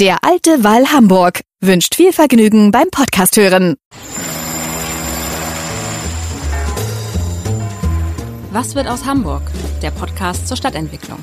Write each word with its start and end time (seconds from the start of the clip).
Der 0.00 0.24
alte 0.24 0.64
Wall 0.64 0.86
Hamburg 0.86 1.42
wünscht 1.60 1.96
viel 1.96 2.14
Vergnügen 2.14 2.70
beim 2.70 2.88
Podcast 2.90 3.36
hören. 3.36 3.76
Was 8.50 8.74
wird 8.74 8.88
aus 8.88 9.04
Hamburg? 9.04 9.42
Der 9.82 9.90
Podcast 9.90 10.48
zur 10.48 10.56
Stadtentwicklung. 10.56 11.18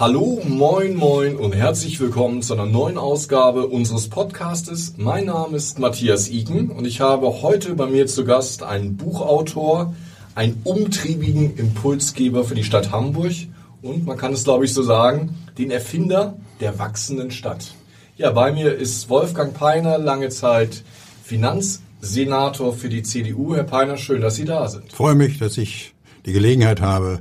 Hallo, 0.00 0.42
moin, 0.48 0.96
moin 0.96 1.36
und 1.36 1.54
herzlich 1.54 2.00
willkommen 2.00 2.42
zu 2.42 2.54
einer 2.54 2.66
neuen 2.66 2.98
Ausgabe 2.98 3.68
unseres 3.68 4.10
Podcastes. 4.10 4.94
Mein 4.96 5.26
Name 5.26 5.58
ist 5.58 5.78
Matthias 5.78 6.28
Iken 6.28 6.70
und 6.70 6.86
ich 6.86 7.00
habe 7.00 7.40
heute 7.40 7.76
bei 7.76 7.86
mir 7.86 8.08
zu 8.08 8.24
Gast 8.24 8.64
einen 8.64 8.96
Buchautor, 8.96 9.94
einen 10.34 10.60
umtriebigen 10.64 11.56
Impulsgeber 11.56 12.42
für 12.42 12.56
die 12.56 12.64
Stadt 12.64 12.90
Hamburg 12.90 13.34
und 13.82 14.06
man 14.06 14.16
kann 14.16 14.32
es 14.32 14.44
glaube 14.44 14.64
ich 14.64 14.74
so 14.74 14.82
sagen, 14.82 15.36
den 15.58 15.70
Erfinder 15.70 16.36
der 16.60 16.78
wachsenden 16.78 17.30
Stadt. 17.30 17.74
Ja, 18.16 18.30
bei 18.32 18.52
mir 18.52 18.74
ist 18.74 19.08
Wolfgang 19.08 19.54
Peiner, 19.54 19.98
lange 19.98 20.28
Zeit 20.28 20.82
Finanzsenator 21.24 22.74
für 22.74 22.88
die 22.88 23.02
CDU. 23.02 23.54
Herr 23.54 23.64
Peiner, 23.64 23.96
schön, 23.96 24.20
dass 24.20 24.34
Sie 24.36 24.44
da 24.44 24.68
sind. 24.68 24.84
Ich 24.88 24.94
freue 24.94 25.14
mich, 25.14 25.38
dass 25.38 25.56
ich 25.56 25.94
die 26.26 26.32
Gelegenheit 26.32 26.80
habe, 26.80 27.20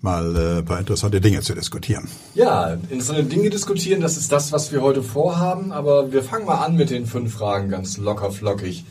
mal 0.00 0.36
äh, 0.36 0.58
ein 0.58 0.64
paar 0.64 0.78
interessante 0.78 1.20
Dinge 1.20 1.42
zu 1.42 1.54
diskutieren. 1.54 2.08
Ja, 2.34 2.78
interessante 2.88 3.24
Dinge 3.24 3.50
diskutieren, 3.50 4.00
das 4.00 4.16
ist 4.16 4.32
das, 4.32 4.50
was 4.50 4.72
wir 4.72 4.82
heute 4.82 5.02
vorhaben. 5.02 5.72
Aber 5.72 6.12
wir 6.12 6.22
fangen 6.22 6.46
mal 6.46 6.64
an 6.64 6.76
mit 6.76 6.90
den 6.90 7.06
fünf 7.06 7.34
Fragen, 7.34 7.68
ganz 7.68 7.98
locker 7.98 8.30
flockig. 8.30 8.84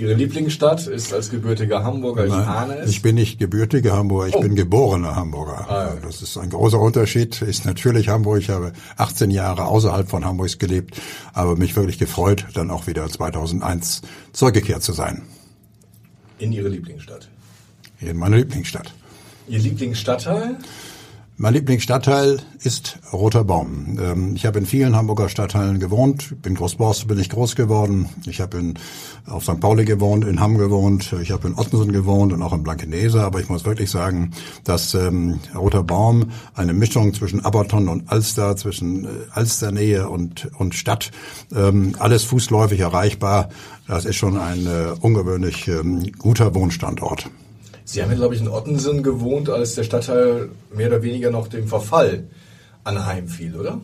Ihre 0.00 0.14
Lieblingsstadt 0.14 0.86
ist 0.86 1.12
als 1.12 1.28
gebürtiger 1.30 1.84
Hamburger, 1.84 2.24
ich 2.26 2.32
ahne 2.32 2.78
es. 2.78 2.90
Ich 2.90 3.02
bin 3.02 3.16
nicht 3.16 3.38
gebürtiger 3.38 3.92
Hamburger, 3.94 4.28
ich 4.28 4.34
Oh. 4.34 4.40
bin 4.40 4.54
geborener 4.54 5.14
Hamburger. 5.14 5.68
Ah, 5.68 5.94
ja. 5.94 5.96
Das 6.02 6.22
ist 6.22 6.38
ein 6.38 6.48
großer 6.48 6.80
Unterschied. 6.80 7.42
Ist 7.42 7.66
natürlich 7.66 8.08
Hamburg. 8.08 8.38
Ich 8.40 8.48
habe 8.48 8.72
18 8.96 9.30
Jahre 9.30 9.66
außerhalb 9.66 10.08
von 10.08 10.24
Hamburgs 10.24 10.56
gelebt, 10.58 10.98
aber 11.34 11.56
mich 11.56 11.76
wirklich 11.76 11.98
gefreut, 11.98 12.46
dann 12.54 12.70
auch 12.70 12.86
wieder 12.86 13.06
2001 13.10 14.00
zurückgekehrt 14.32 14.82
zu 14.82 14.92
sein. 14.94 15.20
In 16.38 16.52
Ihre 16.52 16.68
Lieblingsstadt. 16.70 17.28
In 18.00 18.16
meiner 18.16 18.38
Lieblingsstadt. 18.38 18.94
Ihr 19.48 19.58
Lieblingsstadtteil? 19.58 20.56
Mein 21.42 21.54
Lieblingsstadtteil 21.54 22.42
ist 22.58 22.98
Roter 23.14 23.44
Baum. 23.44 23.98
Ähm, 23.98 24.34
Ich 24.34 24.44
habe 24.44 24.58
in 24.58 24.66
vielen 24.66 24.94
Hamburger 24.94 25.30
Stadtteilen 25.30 25.80
gewohnt. 25.80 26.34
In 26.44 26.54
Großborstel 26.54 27.08
bin 27.08 27.18
ich 27.18 27.30
groß 27.30 27.56
geworden. 27.56 28.10
Ich 28.26 28.42
habe 28.42 28.58
in, 28.58 28.74
auf 29.24 29.44
St. 29.44 29.58
Pauli 29.58 29.86
gewohnt, 29.86 30.26
in 30.26 30.38
Hamm 30.38 30.58
gewohnt. 30.58 31.14
Ich 31.22 31.30
habe 31.30 31.48
in 31.48 31.54
Ottensen 31.54 31.92
gewohnt 31.92 32.34
und 32.34 32.42
auch 32.42 32.52
in 32.52 32.62
Blankenese. 32.62 33.22
Aber 33.22 33.40
ich 33.40 33.48
muss 33.48 33.64
wirklich 33.64 33.90
sagen, 33.90 34.32
dass 34.64 34.92
ähm, 34.92 35.40
Roter 35.54 35.82
Baum 35.82 36.30
eine 36.54 36.74
Mischung 36.74 37.14
zwischen 37.14 37.42
Aberton 37.42 37.88
und 37.88 38.12
Alster, 38.12 38.54
zwischen 38.56 39.06
äh, 39.06 39.08
Alsternähe 39.30 40.10
und, 40.10 40.50
und 40.58 40.74
Stadt, 40.74 41.10
ähm, 41.56 41.94
alles 42.00 42.22
fußläufig 42.24 42.80
erreichbar. 42.80 43.48
Das 43.88 44.04
ist 44.04 44.16
schon 44.16 44.36
ein 44.36 44.66
äh, 44.66 44.92
ungewöhnlich 45.00 45.68
ähm, 45.68 46.12
guter 46.18 46.54
Wohnstandort. 46.54 47.30
Sie 47.92 48.00
haben 48.00 48.10
ja, 48.10 48.16
glaube 48.16 48.36
ich, 48.36 48.40
in 48.40 48.46
Ottensen 48.46 49.02
gewohnt, 49.02 49.50
als 49.50 49.74
der 49.74 49.82
Stadtteil 49.82 50.50
mehr 50.72 50.86
oder 50.86 51.02
weniger 51.02 51.32
noch 51.32 51.48
dem 51.48 51.66
Verfall 51.66 52.28
anheimfiel, 52.84 53.56
oder? 53.56 53.80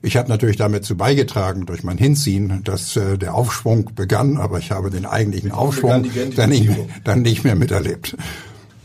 Ich 0.00 0.16
habe 0.16 0.30
natürlich 0.30 0.56
damit 0.56 0.86
zu 0.86 0.96
beigetragen 0.96 1.66
durch 1.66 1.82
mein 1.82 1.98
Hinziehen, 1.98 2.62
dass 2.64 2.96
äh, 2.96 3.18
der 3.18 3.34
Aufschwung 3.34 3.90
begann, 3.94 4.38
aber 4.38 4.58
ich 4.58 4.70
habe 4.70 4.88
den 4.88 5.04
eigentlichen 5.04 5.52
Aufschwung 5.52 6.02
begann 6.02 6.30
die 6.30 6.34
dann 6.34 6.48
nicht, 6.48 6.66
mehr, 6.66 6.86
dann 7.04 7.20
nicht 7.20 7.44
mehr 7.44 7.56
miterlebt. 7.56 8.16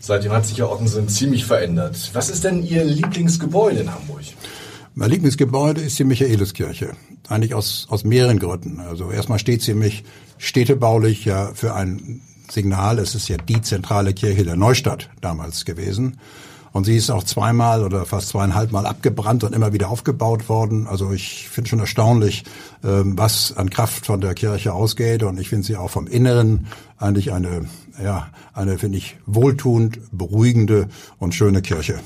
Seitdem 0.02 0.34
hat 0.34 0.46
sich 0.46 0.58
ja 0.58 0.66
Ottensen 0.66 1.08
ziemlich 1.08 1.46
verändert. 1.46 2.09
Was 2.12 2.30
ist 2.30 2.44
denn 2.44 2.62
Ihr 2.62 2.84
Lieblingsgebäude 2.84 3.80
in 3.80 3.94
Hamburg? 3.94 4.24
Mein 4.96 5.12
Lieblingsgebäude 5.12 5.80
ist 5.80 5.97
die 5.97 6.03
Michaeliskirche. 6.03 6.92
Eigentlich 7.30 7.53
aus, 7.53 7.88
aus 7.90 8.03
mehreren 8.03 8.40
Gründen. 8.40 8.81
Also 8.81 9.12
erstmal 9.12 9.40
steht 9.40 9.62
sie 9.62 9.76
mich 9.76 10.03
städtebaulich 10.38 11.24
ja 11.24 11.52
für 11.53 11.74
ein 11.74 12.20
Signal. 12.52 13.00
Es 13.00 13.16
ist 13.16 13.28
ja 13.28 13.38
die 13.38 13.62
zentrale 13.62 14.14
Kirche 14.14 14.44
der 14.44 14.56
Neustadt 14.56 15.10
damals 15.22 15.66
gewesen. 15.66 16.18
Und 16.74 16.86
sie 16.86 16.96
ist 16.96 17.10
auch 17.10 17.24
zweimal 17.24 17.84
oder 17.84 18.06
fast 18.06 18.30
zweieinhalb 18.30 18.72
Mal 18.72 18.86
abgebrannt 18.86 19.44
und 19.44 19.54
immer 19.54 19.74
wieder 19.74 19.90
aufgebaut 19.90 20.48
worden. 20.48 20.88
Also 20.88 21.12
ich 21.12 21.50
finde 21.50 21.70
schon 21.70 21.80
erstaunlich, 21.80 22.46
ähm, 22.84 23.18
was 23.18 23.56
an 23.58 23.70
Kraft 23.70 24.06
von 24.06 24.22
der 24.22 24.34
Kirche 24.36 24.74
ausgeht. 24.74 25.24
Und 25.24 25.38
ich 25.40 25.50
finde 25.50 25.68
sie 25.68 25.76
auch 25.76 25.90
vom 25.90 26.08
Inneren 26.08 26.68
eigentlich 26.98 27.34
eine, 27.34 27.66
ja, 28.02 28.30
eine, 28.54 28.78
finde 28.78 29.00
ich, 29.00 29.18
wohltuend, 29.26 30.00
beruhigende 30.12 30.88
und 31.20 31.36
schöne 31.36 31.62
Kirche. 31.62 32.00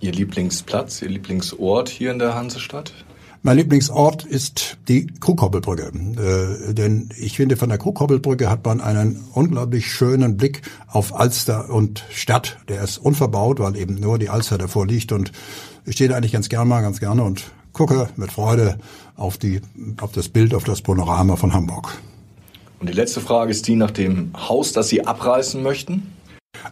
Ihr 0.00 0.12
Lieblingsplatz, 0.12 1.02
Ihr 1.02 1.10
Lieblingsort 1.10 1.90
hier 1.90 2.10
in 2.10 2.18
der 2.18 2.34
Hansestadt? 2.34 2.94
Mein 3.42 3.56
Lieblingsort 3.56 4.24
ist 4.24 4.78
die 4.88 5.06
Krughoppelbrücke. 5.06 5.92
Äh, 5.92 6.74
denn 6.74 7.10
ich 7.16 7.36
finde, 7.36 7.56
von 7.56 7.68
der 7.68 7.78
Krughoppelbrücke 7.78 8.50
hat 8.50 8.64
man 8.64 8.80
einen 8.80 9.24
unglaublich 9.32 9.92
schönen 9.92 10.36
Blick 10.36 10.62
auf 10.88 11.14
Alster 11.14 11.70
und 11.70 12.04
Stadt. 12.10 12.58
Der 12.68 12.82
ist 12.82 12.98
unverbaut, 12.98 13.60
weil 13.60 13.76
eben 13.76 13.94
nur 13.94 14.18
die 14.18 14.28
Alster 14.28 14.58
davor 14.58 14.86
liegt. 14.86 15.12
Und 15.12 15.30
ich 15.84 15.94
stehe 15.94 16.10
da 16.10 16.16
eigentlich 16.16 16.32
ganz 16.32 16.48
gerne 16.48 16.68
mal, 16.68 16.82
ganz 16.82 16.98
gerne 16.98 17.22
und 17.22 17.52
gucke 17.72 18.08
mit 18.16 18.32
Freude 18.32 18.78
auf, 19.16 19.38
die, 19.38 19.60
auf 20.00 20.10
das 20.10 20.28
Bild, 20.28 20.52
auf 20.52 20.64
das 20.64 20.82
Panorama 20.82 21.36
von 21.36 21.54
Hamburg. 21.54 21.96
Und 22.80 22.88
die 22.88 22.94
letzte 22.94 23.20
Frage 23.20 23.52
ist 23.52 23.68
die 23.68 23.76
nach 23.76 23.92
dem 23.92 24.32
Haus, 24.36 24.72
das 24.72 24.88
Sie 24.88 25.06
abreißen 25.06 25.62
möchten. 25.62 26.12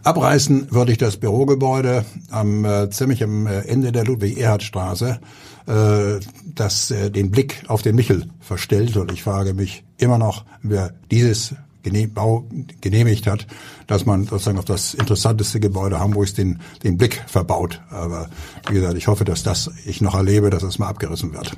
Abreißen 0.03 0.73
würde 0.73 0.93
ich 0.93 0.99
das 0.99 1.17
Bürogebäude 1.17 2.05
am 2.31 2.65
äh, 2.65 2.91
ziemlich 2.91 3.23
am 3.23 3.47
äh, 3.47 3.61
Ende 3.61 3.93
der 3.93 4.05
Ludwig-Erhard-Straße, 4.05 5.21
äh, 5.67 6.21
das 6.55 6.91
äh, 6.91 7.11
den 7.11 7.31
Blick 7.31 7.65
auf 7.69 7.83
den 7.83 7.97
Michel 7.97 8.29
verstellt. 8.41 8.97
Und 8.97 9.13
ich 9.13 9.23
frage 9.23 9.55
mich 9.55 9.85
immer 9.99 10.19
noch, 10.19 10.45
wer 10.63 10.93
dieses 11.11 11.55
Bau 12.15 12.45
genehmigt 12.81 13.29
hat, 13.29 13.47
dass 13.87 14.07
man 14.07 14.25
sozusagen 14.25 14.59
auf 14.59 14.65
das 14.65 14.95
interessanteste 14.95 15.61
Gebäude 15.61 16.01
Hamburgs 16.01 16.35
den, 16.35 16.59
den 16.83 16.99
Blick 16.99 17.23
verbaut. 17.29 17.81
Aber 17.91 18.29
wie 18.69 18.75
gesagt, 18.75 18.97
ich 18.97 19.07
hoffe, 19.07 19.25
dass 19.25 19.45
das 19.45 19.71
ich 19.85 20.01
noch 20.01 20.17
erlebe, 20.17 20.51
dass 20.51 20.65
es 20.65 20.81
mal 20.81 20.89
abgerissen 20.89 21.33
wird. 21.33 21.53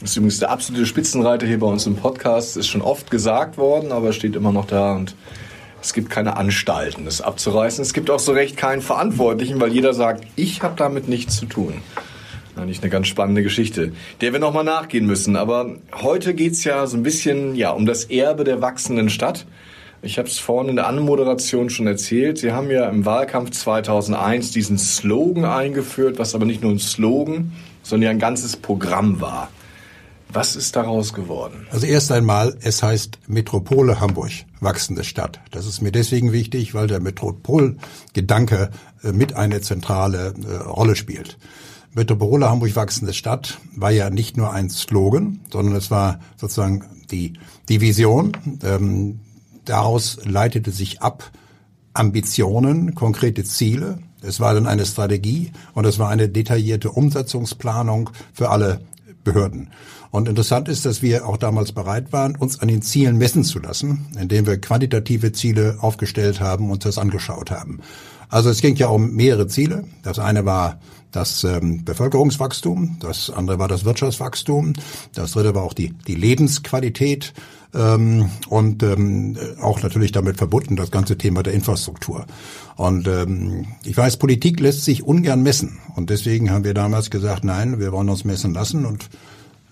Das 0.00 0.10
ist 0.10 0.16
übrigens 0.16 0.38
der 0.38 0.50
absolute 0.50 0.86
Spitzenreiter 0.86 1.46
hier 1.46 1.58
bei 1.58 1.66
uns 1.66 1.86
im 1.86 1.96
Podcast. 1.96 2.56
Ist 2.56 2.68
schon 2.68 2.82
oft 2.82 3.10
gesagt 3.10 3.56
worden, 3.58 3.92
aber 3.92 4.12
steht 4.12 4.36
immer 4.36 4.52
noch 4.52 4.66
da 4.66 4.94
und 4.94 5.14
es 5.86 5.92
gibt 5.92 6.10
keine 6.10 6.36
Anstalten, 6.36 7.04
das 7.04 7.20
abzureißen. 7.20 7.80
Es 7.80 7.92
gibt 7.92 8.10
auch 8.10 8.18
so 8.18 8.32
recht 8.32 8.56
keinen 8.56 8.82
Verantwortlichen, 8.82 9.60
weil 9.60 9.72
jeder 9.72 9.94
sagt, 9.94 10.26
ich 10.34 10.62
habe 10.62 10.74
damit 10.76 11.06
nichts 11.08 11.36
zu 11.36 11.46
tun. 11.46 11.74
Eigentlich 12.56 12.82
eine 12.82 12.90
ganz 12.90 13.06
spannende 13.06 13.44
Geschichte, 13.44 13.92
der 14.20 14.32
wir 14.32 14.40
nochmal 14.40 14.64
nachgehen 14.64 15.06
müssen. 15.06 15.36
Aber 15.36 15.76
heute 15.94 16.34
geht's 16.34 16.64
ja 16.64 16.88
so 16.88 16.96
ein 16.96 17.04
bisschen 17.04 17.54
ja, 17.54 17.70
um 17.70 17.86
das 17.86 18.02
Erbe 18.06 18.42
der 18.42 18.60
wachsenden 18.60 19.10
Stadt. 19.10 19.46
Ich 20.02 20.18
habe 20.18 20.26
es 20.26 20.40
vorhin 20.40 20.70
in 20.70 20.76
der 20.76 20.88
Anmoderation 20.88 21.70
schon 21.70 21.86
erzählt. 21.86 22.38
Sie 22.38 22.50
haben 22.50 22.68
ja 22.68 22.88
im 22.88 23.04
Wahlkampf 23.04 23.52
2001 23.52 24.50
diesen 24.50 24.78
Slogan 24.78 25.44
eingeführt, 25.44 26.18
was 26.18 26.34
aber 26.34 26.46
nicht 26.46 26.62
nur 26.62 26.72
ein 26.72 26.80
Slogan, 26.80 27.52
sondern 27.84 28.02
ja 28.06 28.10
ein 28.10 28.18
ganzes 28.18 28.56
Programm 28.56 29.20
war. 29.20 29.50
Was 30.36 30.54
ist 30.54 30.76
daraus 30.76 31.14
geworden? 31.14 31.66
Also 31.70 31.86
erst 31.86 32.12
einmal, 32.12 32.58
es 32.60 32.82
heißt 32.82 33.20
Metropole 33.26 34.00
Hamburg, 34.00 34.32
wachsende 34.60 35.02
Stadt. 35.02 35.40
Das 35.50 35.64
ist 35.64 35.80
mir 35.80 35.92
deswegen 35.92 36.30
wichtig, 36.30 36.74
weil 36.74 36.88
der 36.88 37.00
Metropolgedanke 37.00 38.70
äh, 39.02 39.12
mit 39.12 39.32
eine 39.32 39.62
zentrale 39.62 40.34
äh, 40.46 40.56
Rolle 40.56 40.94
spielt. 40.94 41.38
Metropole 41.94 42.50
Hamburg 42.50 42.76
wachsende 42.76 43.14
Stadt 43.14 43.56
war 43.74 43.90
ja 43.90 44.10
nicht 44.10 44.36
nur 44.36 44.52
ein 44.52 44.68
Slogan, 44.68 45.40
sondern 45.50 45.74
es 45.74 45.90
war 45.90 46.20
sozusagen 46.36 46.84
die, 47.10 47.32
die 47.70 47.80
Vision. 47.80 48.32
Ähm, 48.62 49.20
daraus 49.64 50.18
leitete 50.22 50.70
sich 50.70 51.00
ab 51.00 51.30
Ambitionen, 51.94 52.94
konkrete 52.94 53.42
Ziele. 53.44 54.00
Es 54.20 54.38
war 54.38 54.52
dann 54.52 54.66
eine 54.66 54.84
Strategie 54.84 55.52
und 55.72 55.86
es 55.86 55.98
war 55.98 56.10
eine 56.10 56.28
detaillierte 56.28 56.90
Umsetzungsplanung 56.90 58.10
für 58.34 58.50
alle 58.50 58.82
Behörden. 59.26 59.68
Und 60.12 60.28
interessant 60.28 60.68
ist, 60.68 60.86
dass 60.86 61.02
wir 61.02 61.26
auch 61.26 61.36
damals 61.36 61.72
bereit 61.72 62.12
waren, 62.12 62.36
uns 62.36 62.60
an 62.60 62.68
den 62.68 62.80
Zielen 62.80 63.18
messen 63.18 63.44
zu 63.44 63.58
lassen, 63.58 64.06
indem 64.18 64.46
wir 64.46 64.58
quantitative 64.58 65.32
Ziele 65.32 65.78
aufgestellt 65.80 66.40
haben 66.40 66.70
und 66.70 66.84
das 66.84 66.96
angeschaut 66.96 67.50
haben. 67.50 67.80
Also 68.28 68.50
es 68.50 68.60
ging 68.60 68.76
ja 68.76 68.88
um 68.88 69.12
mehrere 69.14 69.46
Ziele. 69.46 69.84
Das 70.02 70.18
eine 70.18 70.44
war 70.44 70.78
das 71.16 71.44
ähm, 71.44 71.84
Bevölkerungswachstum, 71.84 72.98
das 73.00 73.30
andere 73.30 73.58
war 73.58 73.68
das 73.68 73.84
Wirtschaftswachstum, 73.84 74.74
das 75.14 75.32
dritte 75.32 75.54
war 75.54 75.62
auch 75.62 75.72
die, 75.72 75.94
die 76.06 76.14
Lebensqualität 76.14 77.32
ähm, 77.74 78.28
und 78.48 78.82
ähm, 78.82 79.36
auch 79.60 79.82
natürlich 79.82 80.12
damit 80.12 80.36
verbunden 80.36 80.76
das 80.76 80.90
ganze 80.90 81.16
Thema 81.16 81.42
der 81.42 81.54
Infrastruktur. 81.54 82.26
Und 82.76 83.08
ähm, 83.08 83.66
ich 83.82 83.96
weiß, 83.96 84.18
Politik 84.18 84.60
lässt 84.60 84.84
sich 84.84 85.04
ungern 85.04 85.42
messen 85.42 85.78
und 85.94 86.10
deswegen 86.10 86.50
haben 86.50 86.64
wir 86.64 86.74
damals 86.74 87.10
gesagt, 87.10 87.44
nein, 87.44 87.80
wir 87.80 87.92
wollen 87.92 88.10
uns 88.10 88.24
messen 88.24 88.52
lassen 88.52 88.84
und 88.84 89.08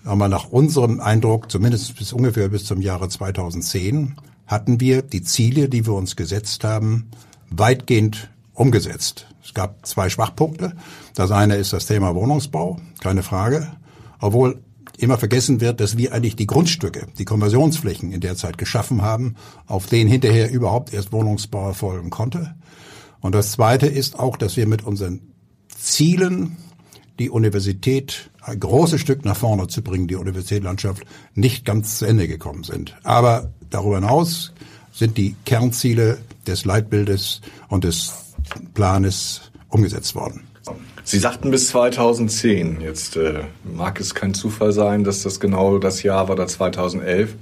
haben 0.03 0.19
nach 0.29 0.49
unserem 0.49 0.99
Eindruck, 0.99 1.51
zumindest 1.51 1.95
bis 1.95 2.11
ungefähr 2.13 2.49
bis 2.49 2.65
zum 2.65 2.81
Jahre 2.81 3.09
2010, 3.09 4.15
hatten 4.47 4.79
wir 4.79 5.01
die 5.01 5.23
Ziele, 5.23 5.69
die 5.69 5.85
wir 5.85 5.93
uns 5.93 6.15
gesetzt 6.15 6.63
haben, 6.63 7.09
weitgehend 7.49 8.29
umgesetzt. 8.55 9.27
Es 9.43 9.53
gab 9.53 9.85
zwei 9.85 10.09
Schwachpunkte. 10.09 10.73
Das 11.13 11.31
eine 11.31 11.55
ist 11.57 11.73
das 11.73 11.85
Thema 11.85 12.15
Wohnungsbau, 12.15 12.79
keine 13.01 13.21
Frage. 13.21 13.71
Obwohl 14.19 14.61
immer 14.97 15.17
vergessen 15.17 15.61
wird, 15.61 15.79
dass 15.79 15.97
wir 15.97 16.13
eigentlich 16.13 16.35
die 16.35 16.47
Grundstücke, 16.47 17.07
die 17.19 17.25
Konversionsflächen 17.25 18.11
in 18.11 18.21
der 18.21 18.35
Zeit 18.35 18.57
geschaffen 18.57 19.01
haben, 19.01 19.35
auf 19.67 19.85
denen 19.87 20.09
hinterher 20.09 20.49
überhaupt 20.51 20.93
erst 20.93 21.11
Wohnungsbau 21.11 21.67
erfolgen 21.67 22.09
konnte. 22.09 22.55
Und 23.19 23.35
das 23.35 23.51
Zweite 23.51 23.87
ist 23.87 24.17
auch, 24.17 24.37
dass 24.37 24.55
wir 24.57 24.67
mit 24.67 24.83
unseren 24.83 25.21
Zielen, 25.67 26.57
die 27.19 27.29
Universität 27.29 28.29
ein 28.41 28.59
großes 28.59 29.01
Stück 29.01 29.25
nach 29.25 29.37
vorne 29.37 29.67
zu 29.67 29.81
bringen, 29.81 30.07
die 30.07 30.15
Universitätslandschaft, 30.15 31.03
nicht 31.33 31.65
ganz 31.65 31.99
zu 31.99 32.05
Ende 32.05 32.27
gekommen 32.27 32.63
sind. 32.63 32.95
Aber 33.03 33.53
darüber 33.69 33.95
hinaus 33.95 34.53
sind 34.91 35.17
die 35.17 35.35
Kernziele 35.45 36.17
des 36.47 36.65
Leitbildes 36.65 37.41
und 37.67 37.83
des 37.83 38.13
Planes 38.73 39.51
umgesetzt 39.69 40.15
worden. 40.15 40.41
Sie 41.03 41.19
sagten 41.19 41.51
bis 41.51 41.67
2010. 41.69 42.81
Jetzt 42.81 43.15
äh, 43.15 43.41
mag 43.63 43.99
es 43.99 44.15
kein 44.15 44.33
Zufall 44.33 44.71
sein, 44.71 45.03
dass 45.03 45.21
das 45.21 45.39
genau 45.39 45.77
das 45.77 46.01
Jahr 46.01 46.27
war, 46.29 46.35
da 46.35 46.47
2011, 46.47 47.35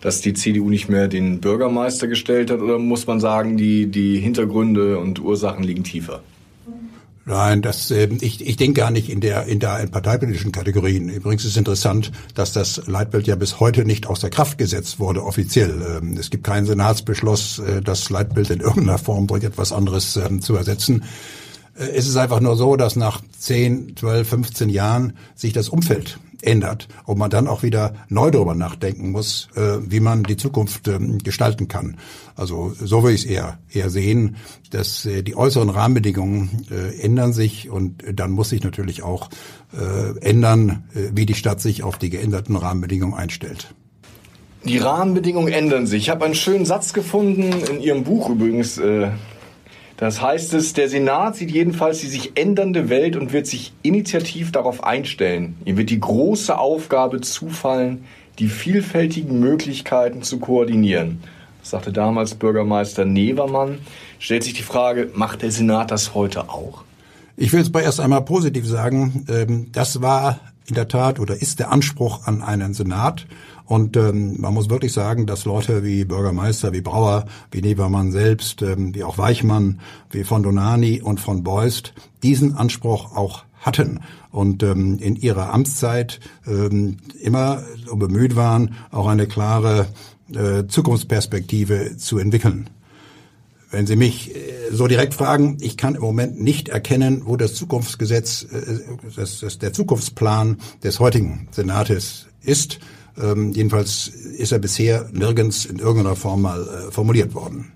dass 0.00 0.20
die 0.20 0.32
CDU 0.32 0.70
nicht 0.70 0.88
mehr 0.88 1.08
den 1.08 1.40
Bürgermeister 1.40 2.06
gestellt 2.06 2.50
hat, 2.50 2.60
oder 2.60 2.78
muss 2.78 3.06
man 3.08 3.18
sagen, 3.18 3.56
die, 3.56 3.88
die 3.88 4.18
Hintergründe 4.18 4.98
und 4.98 5.20
Ursachen 5.20 5.64
liegen 5.64 5.82
tiefer? 5.82 6.22
Nein, 7.30 7.62
das, 7.62 7.92
äh, 7.92 8.08
ich, 8.20 8.44
ich 8.44 8.56
denke 8.56 8.80
gar 8.80 8.90
nicht 8.90 9.08
in 9.08 9.20
der 9.20 9.46
in 9.46 9.60
der 9.60 9.78
in 9.78 9.92
parteipolitischen 9.92 10.50
Kategorien. 10.50 11.08
Übrigens 11.08 11.44
ist 11.44 11.56
interessant, 11.56 12.10
dass 12.34 12.52
das 12.52 12.88
Leitbild 12.88 13.28
ja 13.28 13.36
bis 13.36 13.60
heute 13.60 13.84
nicht 13.84 14.08
außer 14.08 14.30
Kraft 14.30 14.58
gesetzt 14.58 14.98
wurde 14.98 15.22
offiziell. 15.22 16.00
Ähm, 16.02 16.16
es 16.18 16.30
gibt 16.30 16.42
keinen 16.42 16.66
Senatsbeschluss, 16.66 17.60
äh, 17.60 17.82
das 17.82 18.10
Leitbild 18.10 18.50
in 18.50 18.58
irgendeiner 18.58 18.98
Form 18.98 19.28
durch 19.28 19.44
etwas 19.44 19.70
anderes 19.70 20.16
ähm, 20.16 20.42
zu 20.42 20.56
ersetzen. 20.56 21.04
Äh, 21.78 21.90
es 21.94 22.08
ist 22.08 22.16
einfach 22.16 22.40
nur 22.40 22.56
so, 22.56 22.74
dass 22.74 22.96
nach 22.96 23.22
10, 23.38 23.96
12, 23.96 24.28
15 24.28 24.68
Jahren 24.68 25.12
sich 25.36 25.52
das 25.52 25.68
Umfeld 25.68 26.18
ändert 26.42 26.88
und 27.04 27.18
man 27.18 27.30
dann 27.30 27.46
auch 27.46 27.62
wieder 27.62 27.94
neu 28.08 28.30
darüber 28.30 28.54
nachdenken 28.54 29.10
muss, 29.10 29.48
äh, 29.54 29.78
wie 29.80 30.00
man 30.00 30.22
die 30.22 30.36
Zukunft 30.36 30.88
ähm, 30.88 31.18
gestalten 31.18 31.68
kann. 31.68 31.96
Also 32.36 32.74
so 32.78 33.02
würde 33.02 33.14
ich 33.14 33.24
es 33.24 33.30
eher, 33.30 33.58
eher 33.70 33.90
sehen, 33.90 34.36
dass 34.70 35.04
äh, 35.06 35.22
die 35.22 35.36
äußeren 35.36 35.70
Rahmenbedingungen 35.70 36.66
ändern 37.00 37.32
sich 37.32 37.68
und 37.70 38.04
dann 38.14 38.30
muss 38.30 38.50
sich 38.50 38.62
natürlich 38.62 39.02
auch 39.02 39.28
ändern, 40.20 40.84
wie 40.92 41.26
die 41.26 41.34
Stadt 41.34 41.60
sich 41.60 41.82
auf 41.82 41.98
die 41.98 42.10
geänderten 42.10 42.56
Rahmenbedingungen 42.56 43.14
einstellt. 43.14 43.74
Die 44.64 44.78
Rahmenbedingungen 44.78 45.52
ändern 45.52 45.86
sich. 45.86 46.04
Ich 46.04 46.10
habe 46.10 46.24
einen 46.24 46.34
schönen 46.34 46.64
Satz 46.64 46.92
gefunden 46.92 47.52
in 47.70 47.80
Ihrem 47.80 48.04
Buch 48.04 48.30
übrigens. 48.30 48.80
Das 50.00 50.22
heißt 50.22 50.54
es, 50.54 50.72
der 50.72 50.88
Senat 50.88 51.36
sieht 51.36 51.50
jedenfalls 51.50 52.00
die 52.00 52.06
sich 52.06 52.32
ändernde 52.34 52.88
Welt 52.88 53.16
und 53.16 53.34
wird 53.34 53.46
sich 53.46 53.74
initiativ 53.82 54.50
darauf 54.50 54.82
einstellen. 54.82 55.56
Ihm 55.66 55.76
wird 55.76 55.90
die 55.90 56.00
große 56.00 56.56
Aufgabe 56.56 57.20
zufallen, 57.20 58.06
die 58.38 58.48
vielfältigen 58.48 59.38
Möglichkeiten 59.40 60.22
zu 60.22 60.38
koordinieren. 60.38 61.22
Das 61.60 61.70
sagte 61.70 61.92
damals 61.92 62.34
Bürgermeister 62.34 63.04
Nevermann. 63.04 63.76
Stellt 64.18 64.42
sich 64.42 64.54
die 64.54 64.62
Frage, 64.62 65.10
macht 65.12 65.42
der 65.42 65.50
Senat 65.50 65.90
das 65.90 66.14
heute 66.14 66.48
auch? 66.48 66.82
Ich 67.36 67.52
will 67.52 67.60
es 67.60 67.70
mal 67.70 67.82
erst 67.82 68.00
einmal 68.00 68.22
positiv 68.22 68.66
sagen. 68.66 69.26
Ähm, 69.28 69.66
das 69.72 70.00
war 70.00 70.40
in 70.66 70.76
der 70.76 70.88
Tat 70.88 71.20
oder 71.20 71.42
ist 71.42 71.58
der 71.58 71.70
Anspruch 71.70 72.26
an 72.26 72.40
einen 72.40 72.72
Senat. 72.72 73.26
Und 73.70 73.96
ähm, 73.96 74.34
man 74.40 74.52
muss 74.52 74.68
wirklich 74.68 74.92
sagen, 74.92 75.26
dass 75.26 75.44
Leute 75.44 75.84
wie 75.84 76.04
Bürgermeister, 76.04 76.72
wie 76.72 76.80
Brauer, 76.80 77.26
wie 77.52 77.62
Nebermann 77.62 78.10
selbst, 78.10 78.62
ähm, 78.62 78.96
wie 78.96 79.04
auch 79.04 79.16
Weichmann, 79.16 79.78
wie 80.10 80.24
von 80.24 80.42
Donani 80.42 81.00
und 81.00 81.20
von 81.20 81.44
Beust 81.44 81.92
diesen 82.24 82.56
Anspruch 82.56 83.14
auch 83.14 83.44
hatten 83.60 84.00
und 84.32 84.64
ähm, 84.64 84.98
in 84.98 85.14
ihrer 85.14 85.54
Amtszeit 85.54 86.18
ähm, 86.48 86.96
immer 87.22 87.62
bemüht 87.94 88.34
waren, 88.34 88.74
auch 88.90 89.06
eine 89.06 89.28
klare 89.28 89.86
äh, 90.34 90.66
Zukunftsperspektive 90.66 91.96
zu 91.96 92.18
entwickeln. 92.18 92.70
Wenn 93.70 93.86
Sie 93.86 93.94
mich 93.94 94.34
äh, 94.34 94.40
so 94.72 94.88
direkt 94.88 95.14
fragen, 95.14 95.58
ich 95.60 95.76
kann 95.76 95.94
im 95.94 96.00
Moment 96.00 96.42
nicht 96.42 96.70
erkennen, 96.70 97.22
wo 97.24 97.36
das 97.36 97.54
Zukunftsgesetz, 97.54 98.48
äh, 98.50 98.80
das, 99.14 99.38
das, 99.38 99.58
der 99.60 99.72
Zukunftsplan 99.72 100.56
des 100.82 100.98
heutigen 100.98 101.46
Senates 101.52 102.26
ist. 102.42 102.80
Ähm, 103.22 103.52
jedenfalls 103.52 104.08
ist 104.08 104.52
er 104.52 104.58
bisher 104.58 105.08
nirgends 105.12 105.64
in 105.64 105.78
irgendeiner 105.78 106.16
Form 106.16 106.42
mal 106.42 106.62
äh, 106.62 106.90
formuliert 106.90 107.34
worden. 107.34 107.72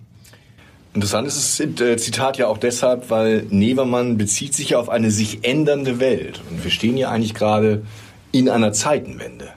Interessant 0.95 1.27
ist 1.27 1.59
das 1.59 1.81
äh, 1.81 1.97
Zitat 1.97 2.39
ja 2.39 2.47
auch 2.47 2.59
deshalb, 2.59 3.11
weil 3.11 3.47
Nevermann 3.51 4.17
bezieht 4.17 4.55
sich 4.55 4.71
ja 4.71 4.79
auf 4.79 4.89
eine 4.89 5.11
sich 5.11 5.41
ändernde 5.43 5.99
Welt. 5.99 6.41
Und 6.51 6.63
wir 6.63 6.71
stehen 6.71 6.97
ja 6.97 7.11
eigentlich 7.11 7.35
gerade 7.35 7.83
in 8.31 8.49
einer 8.49 8.73
Zeitenwende. 8.73 9.49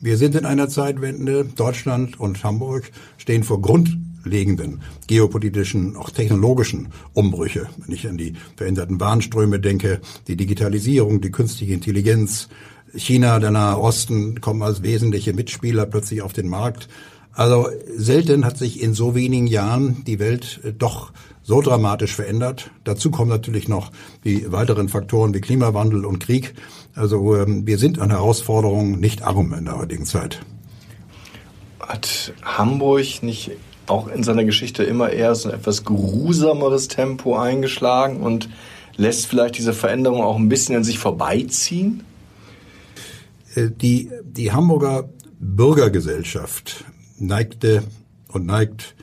Wir 0.00 0.18
sind 0.18 0.34
in 0.34 0.44
einer 0.44 0.68
Zeitwende. 0.68 1.44
Deutschland 1.44 2.20
und 2.20 2.44
Hamburg 2.44 2.90
stehen 3.16 3.42
vor 3.42 3.62
grundlegenden 3.62 4.82
geopolitischen, 5.06 5.96
auch 5.96 6.10
technologischen 6.10 6.88
Umbrüche. 7.14 7.68
Wenn 7.78 7.94
ich 7.94 8.06
an 8.06 8.18
die 8.18 8.34
veränderten 8.56 8.98
Bahnströme 8.98 9.60
denke, 9.60 10.00
die 10.28 10.36
Digitalisierung, 10.36 11.22
die 11.22 11.30
künstliche 11.30 11.72
Intelligenz, 11.72 12.48
China, 12.94 13.38
der 13.38 13.50
Nahe 13.50 13.78
Osten 13.78 14.40
kommen 14.40 14.62
als 14.62 14.82
wesentliche 14.82 15.32
Mitspieler 15.32 15.86
plötzlich 15.86 16.22
auf 16.22 16.32
den 16.32 16.48
Markt. 16.48 16.88
Also 17.34 17.68
selten 17.96 18.44
hat 18.44 18.58
sich 18.58 18.82
in 18.82 18.92
so 18.92 19.14
wenigen 19.14 19.46
Jahren 19.46 20.04
die 20.04 20.18
Welt 20.18 20.60
äh, 20.64 20.72
doch 20.72 21.12
so 21.42 21.60
dramatisch 21.60 22.14
verändert. 22.14 22.70
Dazu 22.84 23.10
kommen 23.10 23.30
natürlich 23.30 23.68
noch 23.68 23.90
die 24.24 24.52
weiteren 24.52 24.88
Faktoren 24.88 25.34
wie 25.34 25.40
Klimawandel 25.40 26.04
und 26.04 26.20
Krieg. 26.20 26.54
Also 26.94 27.36
ähm, 27.36 27.66
wir 27.66 27.78
sind 27.78 27.98
an 27.98 28.10
Herausforderungen 28.10 29.00
nicht 29.00 29.22
arm 29.22 29.54
in 29.54 29.64
der 29.64 29.78
heutigen 29.78 30.04
Zeit. 30.04 30.40
Hat 31.80 32.34
Hamburg 32.42 33.22
nicht 33.22 33.52
auch 33.86 34.08
in 34.08 34.22
seiner 34.22 34.44
Geschichte 34.44 34.84
immer 34.84 35.10
eher 35.10 35.34
so 35.34 35.48
ein 35.48 35.54
etwas 35.54 35.84
geruhsameres 35.84 36.88
Tempo 36.88 37.36
eingeschlagen 37.36 38.20
und 38.20 38.48
lässt 38.96 39.26
vielleicht 39.26 39.58
diese 39.58 39.72
Veränderung 39.72 40.22
auch 40.22 40.36
ein 40.36 40.48
bisschen 40.48 40.76
an 40.76 40.84
sich 40.84 40.98
vorbeiziehen? 40.98 42.04
Äh, 43.54 43.70
die, 43.70 44.10
die 44.24 44.52
Hamburger 44.52 45.08
Bürgergesellschaft 45.38 46.84
neigte 47.18 47.82
und 48.28 48.46
neigt 48.46 48.94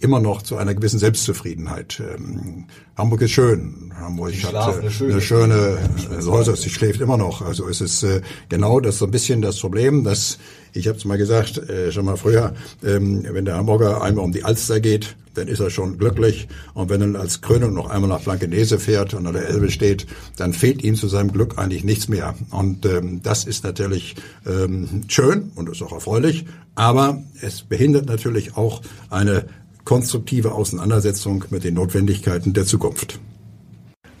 immer 0.00 0.20
noch 0.20 0.42
zu 0.42 0.56
einer 0.56 0.74
gewissen 0.74 0.98
Selbstzufriedenheit. 0.98 2.00
Ähm, 2.00 2.66
Hamburg 2.96 3.22
ist 3.22 3.30
schön. 3.30 3.92
Hamburg 3.98 4.32
sie 4.32 4.42
hat 4.42 4.54
äh, 4.54 4.80
eine 4.80 4.90
schöne, 4.90 5.12
eine 5.12 5.20
schöne 5.22 5.78
äh, 6.18 6.56
sie 6.56 6.70
schläft 6.70 7.00
immer 7.00 7.16
noch. 7.16 7.40
Also 7.40 7.68
es 7.68 7.80
ist 7.80 8.02
äh, 8.02 8.20
genau 8.50 8.80
das 8.80 8.98
so 8.98 9.06
ein 9.06 9.10
bisschen 9.10 9.40
das 9.40 9.58
Problem, 9.58 10.04
dass 10.04 10.38
ich 10.74 10.88
habe 10.88 10.98
es 10.98 11.04
mal 11.04 11.16
gesagt, 11.16 11.58
äh, 11.70 11.92
schon 11.92 12.04
mal 12.04 12.16
früher, 12.16 12.52
ähm, 12.84 13.24
wenn 13.30 13.44
der 13.44 13.56
Hamburger 13.56 14.02
einmal 14.02 14.24
um 14.24 14.32
die 14.32 14.44
Alster 14.44 14.80
geht, 14.80 15.16
dann 15.34 15.48
ist 15.48 15.60
er 15.60 15.70
schon 15.70 15.98
glücklich. 15.98 16.48
Und 16.74 16.90
wenn 16.90 17.14
er 17.14 17.20
als 17.20 17.40
Krönung 17.40 17.74
noch 17.74 17.90
einmal 17.90 18.10
nach 18.10 18.22
Blankenese 18.22 18.78
fährt 18.78 19.14
und 19.14 19.26
an 19.26 19.34
der 19.34 19.48
Elbe 19.48 19.70
steht, 19.70 20.06
dann 20.36 20.52
fehlt 20.52 20.82
ihm 20.82 20.96
zu 20.96 21.08
seinem 21.08 21.32
Glück 21.32 21.58
eigentlich 21.58 21.84
nichts 21.84 22.08
mehr. 22.08 22.34
Und 22.50 22.86
ähm, 22.86 23.20
das 23.22 23.44
ist 23.44 23.64
natürlich 23.64 24.16
ähm, 24.46 25.02
schön 25.08 25.52
und 25.54 25.68
ist 25.68 25.82
auch 25.82 25.92
erfreulich, 25.92 26.44
aber 26.74 27.22
es 27.40 27.62
behindert 27.62 28.06
natürlich 28.06 28.56
auch 28.56 28.82
eine 29.10 29.46
konstruktive 29.84 30.52
Auseinandersetzung 30.52 31.44
mit 31.50 31.62
den 31.64 31.74
Notwendigkeiten 31.74 32.52
der 32.52 32.64
Zukunft. 32.64 33.20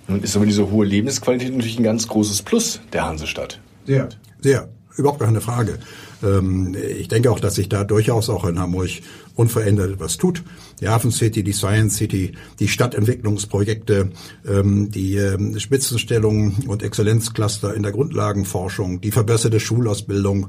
Nun 0.06 0.22
ist 0.22 0.36
aber 0.36 0.44
diese 0.44 0.70
hohe 0.70 0.84
Lebensqualität 0.84 1.52
natürlich 1.52 1.78
ein 1.78 1.84
ganz 1.84 2.06
großes 2.06 2.42
Plus 2.42 2.80
der 2.92 3.06
Hansestadt. 3.06 3.60
Sehr. 3.86 4.08
Sehr. 4.40 4.68
Überhaupt 4.96 5.20
keine 5.20 5.40
Frage. 5.40 5.78
Ähm, 6.22 6.76
ich 6.98 7.08
denke 7.08 7.30
auch, 7.30 7.40
dass 7.40 7.56
sich 7.56 7.68
da 7.68 7.84
durchaus 7.84 8.28
auch 8.28 8.44
in 8.44 8.58
Hamburg 8.58 8.90
unverändert 9.34 9.92
etwas 9.92 10.16
tut. 10.16 10.42
Die 10.80 10.88
Hafen 10.88 11.10
City, 11.10 11.42
die 11.42 11.52
Science 11.52 11.96
City, 11.96 12.32
die 12.60 12.68
Stadtentwicklungsprojekte, 12.68 14.10
ähm, 14.46 14.90
die 14.90 15.16
ähm, 15.16 15.58
Spitzenstellung 15.58 16.54
und 16.66 16.82
Exzellenzcluster 16.82 17.74
in 17.74 17.82
der 17.82 17.92
Grundlagenforschung, 17.92 19.00
die 19.00 19.10
verbesserte 19.10 19.60
Schulausbildung, 19.60 20.48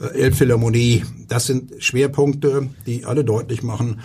äh, 0.00 0.18
Elbphilharmonie, 0.18 1.04
das 1.28 1.46
sind 1.46 1.72
Schwerpunkte, 1.78 2.68
die 2.86 3.04
alle 3.04 3.24
deutlich 3.24 3.62
machen, 3.62 4.00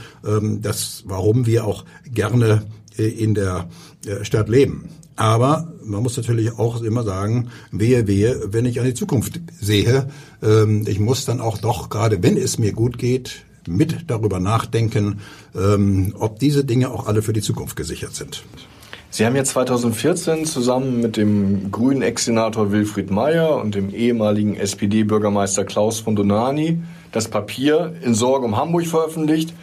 dass 0.62 1.04
warum 1.06 1.46
wir 1.46 1.66
auch 1.66 1.86
gerne 2.06 2.64
in 2.98 3.34
der 3.34 3.70
Stadt 4.24 4.50
leben. 4.50 4.90
Aber 5.20 5.68
man 5.84 6.02
muss 6.02 6.16
natürlich 6.16 6.58
auch 6.58 6.82
immer 6.82 7.04
sagen, 7.04 7.50
wehe, 7.74 8.08
wehe, 8.08 8.40
wenn 8.54 8.64
ich 8.64 8.80
an 8.80 8.86
die 8.86 8.94
Zukunft 8.94 9.42
sehe. 9.60 10.08
Ähm, 10.42 10.86
ich 10.88 11.02
muss 11.02 11.26
dann 11.26 11.42
auch 11.42 11.58
doch, 11.58 11.90
gerade 11.90 12.24
wenn 12.24 12.38
es 12.38 12.58
mir 12.58 12.72
gut 12.72 12.98
geht, 12.98 13.44
mit 13.68 14.10
darüber 14.10 14.40
nachdenken, 14.40 15.20
ähm, 15.54 16.16
ob 16.18 16.40
diese 16.40 16.64
Dinge 16.64 16.90
auch 16.90 17.06
alle 17.06 17.22
für 17.22 17.34
die 17.34 17.42
Zukunft 17.42 17.76
gesichert 17.76 18.16
sind. 18.16 18.44
Sie 19.10 19.26
haben 19.26 19.36
ja 19.36 19.44
2014 19.44 20.46
zusammen 20.46 21.02
mit 21.02 21.18
dem 21.18 21.70
grünen 21.70 22.02
Ex-Senator 22.02 22.72
Wilfried 22.72 23.12
Meyer 23.12 23.58
und 23.58 23.76
dem 23.76 23.94
ehemaligen 23.94 24.56
SPD-Bürgermeister 24.56 25.66
Klaus 25.66 26.00
von 26.00 26.16
Donani 26.16 26.82
das 27.12 27.28
Papier 27.28 27.94
in 28.04 28.14
Sorge 28.14 28.46
um 28.46 28.56
Hamburg 28.56 28.88
veröffentlicht, 28.88 29.54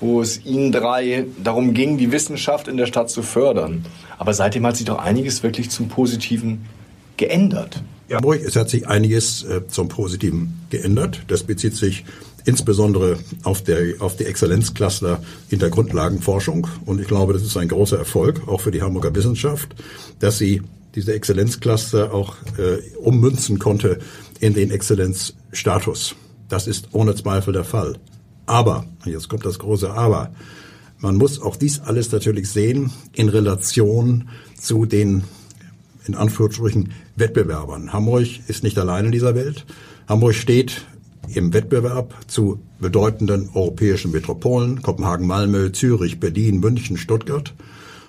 wo 0.00 0.20
es 0.20 0.44
Ihnen 0.44 0.72
drei 0.72 1.26
darum 1.40 1.72
ging, 1.72 1.98
die 1.98 2.10
Wissenschaft 2.10 2.66
in 2.66 2.76
der 2.76 2.86
Stadt 2.86 3.10
zu 3.10 3.22
fördern. 3.22 3.84
Aber 4.18 4.34
seitdem 4.34 4.66
hat 4.66 4.76
sich 4.76 4.86
doch 4.86 4.98
einiges 4.98 5.42
wirklich 5.42 5.70
zum 5.70 5.88
Positiven 5.88 6.66
geändert. 7.16 7.82
Ja, 8.08 8.16
Hamburg, 8.16 8.42
es 8.44 8.56
hat 8.56 8.68
sich 8.68 8.86
einiges 8.86 9.44
äh, 9.44 9.66
zum 9.68 9.88
Positiven 9.88 10.60
geändert. 10.70 11.22
Das 11.28 11.42
bezieht 11.42 11.74
sich 11.74 12.04
insbesondere 12.44 13.18
auf, 13.42 13.62
der, 13.62 14.00
auf 14.00 14.16
die 14.16 14.26
Exzellenzcluster 14.26 15.22
in 15.48 15.58
der 15.58 15.70
Grundlagenforschung. 15.70 16.66
Und 16.84 17.00
ich 17.00 17.06
glaube, 17.06 17.32
das 17.32 17.42
ist 17.42 17.56
ein 17.56 17.68
großer 17.68 17.98
Erfolg, 17.98 18.46
auch 18.46 18.60
für 18.60 18.70
die 18.70 18.82
Hamburger 18.82 19.14
Wissenschaft, 19.14 19.74
dass 20.18 20.38
sie 20.38 20.62
diese 20.94 21.14
Exzellenzcluster 21.14 22.12
auch 22.12 22.36
äh, 22.58 22.96
ummünzen 22.98 23.58
konnte 23.58 23.98
in 24.40 24.54
den 24.54 24.70
Exzellenzstatus. 24.70 26.14
Das 26.48 26.66
ist 26.66 26.88
ohne 26.92 27.14
Zweifel 27.14 27.52
der 27.52 27.64
Fall. 27.64 27.96
Aber, 28.46 28.84
jetzt 29.06 29.28
kommt 29.28 29.46
das 29.46 29.58
große 29.58 29.90
Aber, 29.90 30.30
man 31.04 31.16
muss 31.16 31.40
auch 31.40 31.56
dies 31.56 31.80
alles 31.80 32.10
natürlich 32.12 32.48
sehen 32.48 32.90
in 33.12 33.28
Relation 33.28 34.30
zu 34.58 34.86
den, 34.86 35.24
in 36.06 36.14
Anführungsstrichen, 36.14 36.92
Wettbewerbern. 37.14 37.92
Hamburg 37.92 38.26
ist 38.48 38.62
nicht 38.62 38.78
allein 38.78 39.04
in 39.04 39.12
dieser 39.12 39.34
Welt. 39.34 39.66
Hamburg 40.08 40.34
steht 40.34 40.86
im 41.34 41.52
Wettbewerb 41.52 42.14
zu 42.26 42.58
bedeutenden 42.80 43.50
europäischen 43.52 44.12
Metropolen, 44.12 44.80
Kopenhagen, 44.80 45.26
Malmö, 45.26 45.72
Zürich, 45.72 46.20
Berlin, 46.20 46.60
München, 46.60 46.96
Stuttgart. 46.96 47.52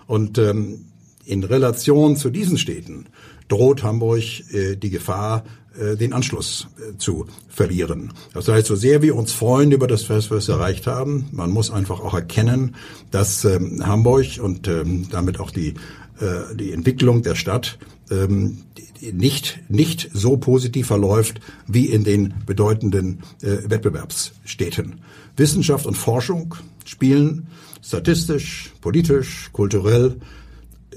Und 0.08 0.38
ähm, 0.38 0.86
in 1.26 1.44
Relation 1.44 2.16
zu 2.16 2.30
diesen 2.30 2.58
Städten 2.58 3.08
droht 3.50 3.84
Hamburg 3.84 4.24
äh, 4.54 4.78
die 4.78 4.90
Gefahr, 4.90 5.44
äh, 5.80 5.98
den 5.98 6.14
Anschluss 6.14 6.68
äh, 6.78 6.98
zu 6.98 7.26
verlieren. 7.50 8.14
Das 8.34 8.48
heißt, 8.48 8.68
so 8.68 8.76
sehr 8.76 9.02
wir 9.02 9.16
uns 9.16 9.32
freuen 9.32 9.72
über 9.72 9.88
das, 9.88 10.10
was 10.10 10.30
wir 10.30 10.56
erreicht 10.56 10.88
haben, 10.88 11.28
man 11.32 11.52
muss 11.52 11.72
einfach 11.72 12.00
auch 12.00 12.14
erkennen, 12.14 12.76
dass 13.12 13.44
ähm, 13.44 13.86
Hamburg 13.86 14.40
und 14.42 14.68
ähm, 14.68 15.08
damit 15.10 15.40
auch 15.40 15.52
die, 15.52 15.76
äh, 16.20 16.56
die 16.56 16.72
Entwicklung 16.72 17.24
der 17.24 17.36
Stadt 17.36 17.78
ähm, 18.10 18.60
nicht, 19.02 19.60
nicht 19.68 20.10
so 20.14 20.38
positiv 20.38 20.88
verläuft 20.88 21.42
wie 21.68 21.88
in 21.88 22.04
den 22.04 22.34
bedeutenden 22.46 23.20
Wettbewerbsstädten. 23.42 25.02
Wissenschaft 25.36 25.86
und 25.86 25.96
Forschung 25.96 26.56
spielen 26.86 27.48
statistisch, 27.82 28.74
politisch, 28.82 29.50
kulturell 29.52 30.16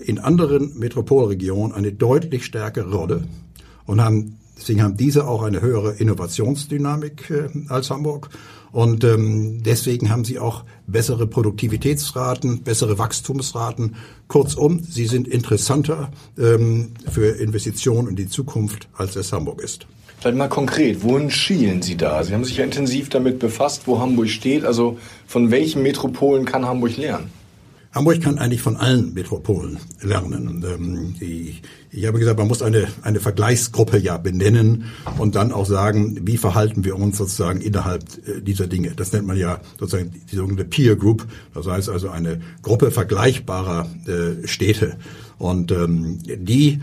in 0.05 0.19
anderen 0.19 0.79
Metropolregionen 0.79 1.75
eine 1.75 1.93
deutlich 1.93 2.45
stärkere 2.45 2.91
Rolle 2.91 3.25
und 3.85 4.01
haben 4.01 4.39
deswegen 4.59 4.83
haben 4.83 4.97
diese 4.97 5.27
auch 5.27 5.43
eine 5.43 5.61
höhere 5.61 5.95
Innovationsdynamik 5.95 7.31
äh, 7.31 7.49
als 7.69 7.91
Hamburg 7.91 8.29
und 8.73 9.05
ähm, 9.05 9.63
deswegen 9.63 10.11
haben 10.11 10.25
sie 10.25 10.39
auch 10.39 10.65
bessere 10.87 11.27
Produktivitätsraten, 11.27 12.63
bessere 12.63 12.99
Wachstumsraten. 12.99 13.97
Kurzum, 14.29 14.83
sie 14.83 15.07
sind 15.07 15.27
interessanter 15.27 16.11
ähm, 16.39 16.93
für 17.11 17.39
Investitionen 17.39 18.09
in 18.09 18.17
die 18.17 18.29
Zukunft, 18.29 18.89
als 18.97 19.17
es 19.17 19.33
Hamburg 19.33 19.63
ist. 19.63 19.87
Vielleicht 20.21 20.37
mal 20.37 20.49
konkret, 20.49 21.05
wohin 21.05 21.31
schielen 21.31 21.81
Sie 21.81 21.97
da? 21.97 22.25
Sie 22.25 22.35
haben 22.35 22.45
sich 22.45 22.57
ja 22.57 22.65
intensiv 22.65 23.09
damit 23.09 23.39
befasst, 23.39 23.83
wo 23.87 24.01
Hamburg 24.01 24.29
steht. 24.29 24.65
Also 24.65 24.99
von 25.27 25.53
welchen 25.53 25.83
Metropolen 25.83 26.45
kann 26.45 26.67
Hamburg 26.67 26.97
lernen? 26.97 27.31
Hamburg 27.99 28.21
kann 28.21 28.39
eigentlich 28.39 28.63
von 28.63 28.77
allen 28.77 29.13
Metropolen 29.13 29.79
lernen. 30.01 30.65
Ähm, 30.65 31.15
ich 31.91 32.07
habe 32.07 32.21
gesagt, 32.21 32.39
man 32.39 32.47
muss 32.47 32.63
eine, 32.63 32.87
eine 33.03 33.19
Vergleichsgruppe 33.19 33.99
ja 33.99 34.19
benennen 34.19 34.85
und 35.19 35.35
dann 35.35 35.51
auch 35.51 35.67
sagen, 35.67 36.21
wie 36.23 36.37
verhalten 36.37 36.85
wir 36.85 36.95
uns 36.95 37.19
sozusagen 37.19 37.61
innerhalb 37.61 38.05
äh, 38.29 38.41
dieser 38.41 38.69
Dinge. 38.69 38.93
Das 38.95 39.13
nennt 39.13 39.27
man 39.27 39.37
ja 39.37 39.61
sozusagen 39.81 40.13
die 40.31 40.37
sogenannte 40.37 40.65
Peer 40.65 40.95
Group. 40.95 41.27
Das 41.55 41.67
heißt 41.67 41.89
also 41.89 42.09
eine 42.09 42.41
Gruppe 42.63 42.93
vergleichbarer 42.93 43.89
äh, 44.07 44.47
Städte. 44.47 44.97
Und 45.37 45.73
ähm, 45.73 46.21
die, 46.25 46.81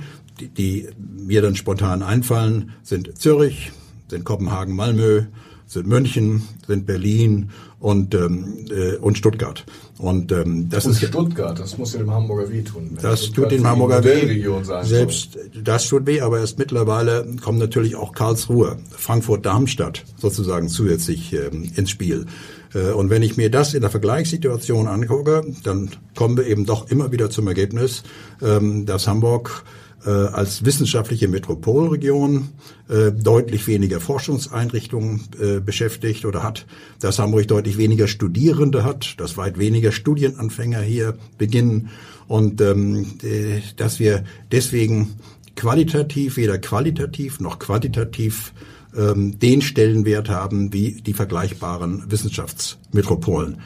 die 0.58 0.90
mir 1.00 1.42
dann 1.42 1.56
spontan 1.56 2.04
einfallen, 2.04 2.74
sind 2.84 3.18
Zürich, 3.18 3.72
sind 4.08 4.24
Kopenhagen, 4.24 4.76
Malmö, 4.76 5.24
sind 5.68 5.88
München, 5.88 6.44
sind 6.68 6.86
Berlin 6.86 7.50
und, 7.80 8.14
ähm, 8.14 8.66
äh, 8.70 8.96
und 8.98 9.18
Stuttgart. 9.18 9.66
Und 9.98 10.32
ähm, 10.32 10.70
das 10.70 10.86
und 10.86 10.92
ist 10.92 11.06
Stuttgart, 11.06 11.58
das 11.58 11.78
muss 11.78 11.94
ja 11.94 12.00
dem 12.00 12.12
Hamburger 12.12 12.52
wehtun. 12.52 12.98
Das 13.02 13.26
Stuttgart 13.26 13.50
tut 13.50 13.60
dem 13.60 13.68
Hamburger 13.68 14.04
weh. 14.04 14.44
Selbst 14.84 15.34
soll. 15.34 15.64
das 15.64 15.88
tut 15.88 16.06
weh, 16.06 16.22
aber 16.22 16.40
erst 16.40 16.60
mittlerweile 16.60 17.26
kommt 17.42 17.60
natürlich 17.60 17.96
auch 17.96 18.12
Karlsruhe, 18.12 18.78
Frankfurt-Darmstadt 18.92 20.04
sozusagen 20.18 20.68
zusätzlich 20.68 21.34
ähm, 21.34 21.72
ins 21.76 21.90
Spiel. 21.90 22.26
Äh, 22.74 22.92
und 22.92 23.10
wenn 23.10 23.24
ich 23.24 23.38
mir 23.38 23.50
das 23.50 23.74
in 23.74 23.82
der 23.82 23.90
Vergleichssituation 23.90 24.88
angucke, 24.88 25.44
dann 25.64 25.90
kommen 26.16 26.38
wir 26.38 26.46
eben 26.46 26.66
doch 26.66 26.90
immer 26.90 27.12
wieder 27.12 27.30
zum 27.30 27.48
Ergebnis, 27.48 28.04
ähm, 28.42 28.86
dass 28.86 29.08
Hamburg 29.08 29.64
äh, 30.06 30.10
als 30.10 30.66
wissenschaftliche 30.66 31.28
Metropolregion 31.28 32.50
äh, 32.90 33.12
deutlich 33.12 33.68
weniger 33.68 34.00
Forschungseinrichtungen 34.00 35.28
äh, 35.42 35.60
beschäftigt 35.60 36.26
oder 36.26 36.44
hat, 36.44 36.66
dass 37.00 37.20
Hamburg 37.20 37.48
deutlich 37.48 37.78
weniger 37.78 38.08
Studierende 38.08 38.84
hat, 38.84 39.20
dass 39.20 39.38
weit 39.38 39.58
weniger 39.58 39.92
Studienanfänger 39.92 40.82
hier 40.82 41.18
beginnen. 41.38 41.90
Und 42.28 42.62
ähm, 42.62 43.18
äh, 43.24 43.62
dass 43.78 44.00
wir 44.00 44.24
deswegen 44.52 45.16
qualitativ, 45.56 46.38
weder 46.38 46.58
qualitativ 46.58 47.40
noch 47.40 47.60
quantitativ 47.60 48.54
ähm, 48.98 49.40
den 49.40 49.62
Stellenwert 49.62 50.30
haben 50.30 50.74
wie 50.74 51.02
die 51.02 51.14
vergleichbaren 51.14 52.04
Wissenschaftsmetropolen. 52.12 53.58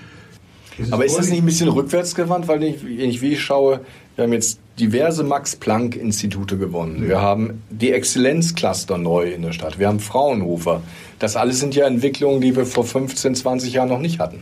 Aber 0.91 1.05
ist 1.05 1.17
das 1.17 1.29
nicht 1.29 1.39
ein 1.39 1.45
bisschen 1.45 1.69
rückwärtsgewandt, 1.69 2.47
weil 2.47 2.63
ich, 2.63 2.83
wenn 2.83 3.09
ich 3.09 3.21
wie 3.21 3.33
ich 3.33 3.41
schaue, 3.41 3.81
wir 4.15 4.23
haben 4.23 4.33
jetzt 4.33 4.59
diverse 4.79 5.23
Max-Planck-Institute 5.23 6.57
gewonnen. 6.57 7.07
Wir 7.07 7.21
haben 7.21 7.61
die 7.69 7.91
Exzellenzcluster 7.91 8.97
neu 8.97 9.31
in 9.31 9.41
der 9.41 9.51
Stadt. 9.51 9.77
Wir 9.79 9.87
haben 9.87 9.99
Fraunhofer. 9.99 10.81
Das 11.19 11.35
alles 11.35 11.59
sind 11.59 11.75
ja 11.75 11.85
Entwicklungen, 11.85 12.41
die 12.41 12.55
wir 12.55 12.65
vor 12.65 12.85
15, 12.85 13.35
20 13.35 13.73
Jahren 13.73 13.89
noch 13.89 13.99
nicht 13.99 14.19
hatten. 14.19 14.41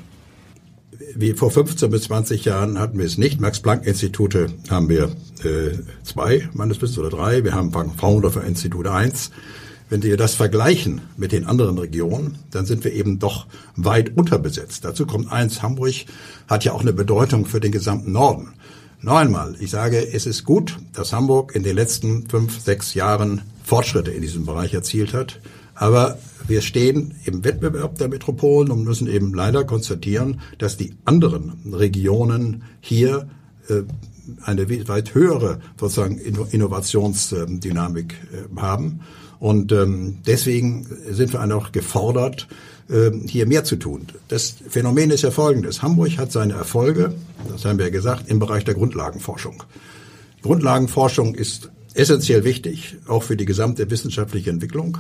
Wie 1.15 1.33
vor 1.33 1.49
15 1.49 1.89
bis 1.89 2.03
20 2.03 2.45
Jahren 2.45 2.79
hatten 2.79 2.99
wir 2.99 3.05
es 3.05 3.17
nicht. 3.17 3.41
Max-Planck-Institute 3.41 4.47
haben 4.69 4.89
wir 4.89 5.05
äh, 5.43 5.77
zwei, 6.03 6.47
meines 6.53 6.81
Wissens, 6.81 6.99
oder 6.99 7.09
drei. 7.09 7.43
Wir 7.43 7.53
haben 7.53 7.71
Fraunhofer 7.71 8.43
Institut 8.43 8.87
eins. 8.87 9.31
Wenn 9.89 10.03
wir 10.03 10.17
das 10.17 10.35
vergleichen 10.35 11.01
mit 11.15 11.31
den 11.31 11.45
anderen 11.45 11.77
Regionen, 11.77 12.39
dann 12.51 12.65
sind 12.65 12.83
wir 12.83 12.91
eben 12.91 13.19
doch 13.19 13.47
weit 13.77 14.17
unterbesetzt. 14.17 14.83
Dazu 14.83 15.05
kommt 15.05 15.31
eins, 15.31 15.61
Hamburg 15.63 15.93
hat 16.49 16.65
ja 16.65 16.73
auch 16.73 16.81
eine 16.81 16.91
Bedeutung 16.91 17.45
für 17.45 17.61
den 17.61 17.71
gesamten 17.71 18.11
Norden. 18.11 18.53
Noch 19.01 19.17
einmal, 19.17 19.55
ich 19.59 19.69
sage, 19.69 20.11
es 20.11 20.25
ist 20.25 20.43
gut, 20.43 20.77
dass 20.93 21.13
Hamburg 21.13 21.53
in 21.55 21.61
den 21.61 21.75
letzten 21.75 22.27
fünf, 22.27 22.59
sechs 22.59 22.95
Jahren 22.95 23.43
Fortschritte 23.63 24.11
in 24.11 24.21
diesem 24.21 24.45
Bereich 24.45 24.73
erzielt 24.73 25.13
hat. 25.13 25.39
Aber 25.75 26.17
wir 26.47 26.61
stehen 26.61 27.13
im 27.25 27.43
Wettbewerb 27.43 27.99
der 27.99 28.07
Metropolen 28.07 28.71
und 28.71 28.83
müssen 28.83 29.07
eben 29.07 29.35
leider 29.35 29.65
konstatieren, 29.65 30.41
dass 30.57 30.77
die 30.77 30.95
anderen 31.05 31.53
Regionen 31.71 32.63
hier 32.81 33.29
äh, 33.69 33.83
eine 34.43 34.67
weit 34.87 35.13
höhere 35.13 35.59
sozusagen 35.79 36.17
Innovationsdynamik 36.17 38.13
äh, 38.13 38.59
haben. 38.59 39.01
Und 39.39 39.71
ähm, 39.71 40.17
deswegen 40.25 40.87
sind 41.11 41.33
wir 41.33 41.55
auch 41.55 41.71
gefordert, 41.71 42.47
hier 43.27 43.45
mehr 43.45 43.65
zu 43.65 43.75
tun. 43.75 44.07
Das 44.29 44.55
Phänomen 44.69 45.11
ist 45.11 45.21
ja 45.21 45.31
folgendes. 45.31 45.81
Hamburg 45.81 46.17
hat 46.17 46.31
seine 46.31 46.53
Erfolge, 46.53 47.13
das 47.51 47.65
haben 47.65 47.77
wir 47.79 47.85
ja 47.87 47.91
gesagt, 47.91 48.29
im 48.29 48.39
Bereich 48.39 48.63
der 48.63 48.75
Grundlagenforschung. 48.75 49.63
Grundlagenforschung 50.41 51.35
ist 51.35 51.69
essentiell 51.93 52.43
wichtig, 52.45 52.95
auch 53.07 53.23
für 53.23 53.35
die 53.35 53.45
gesamte 53.45 53.89
wissenschaftliche 53.89 54.49
Entwicklung. 54.51 54.97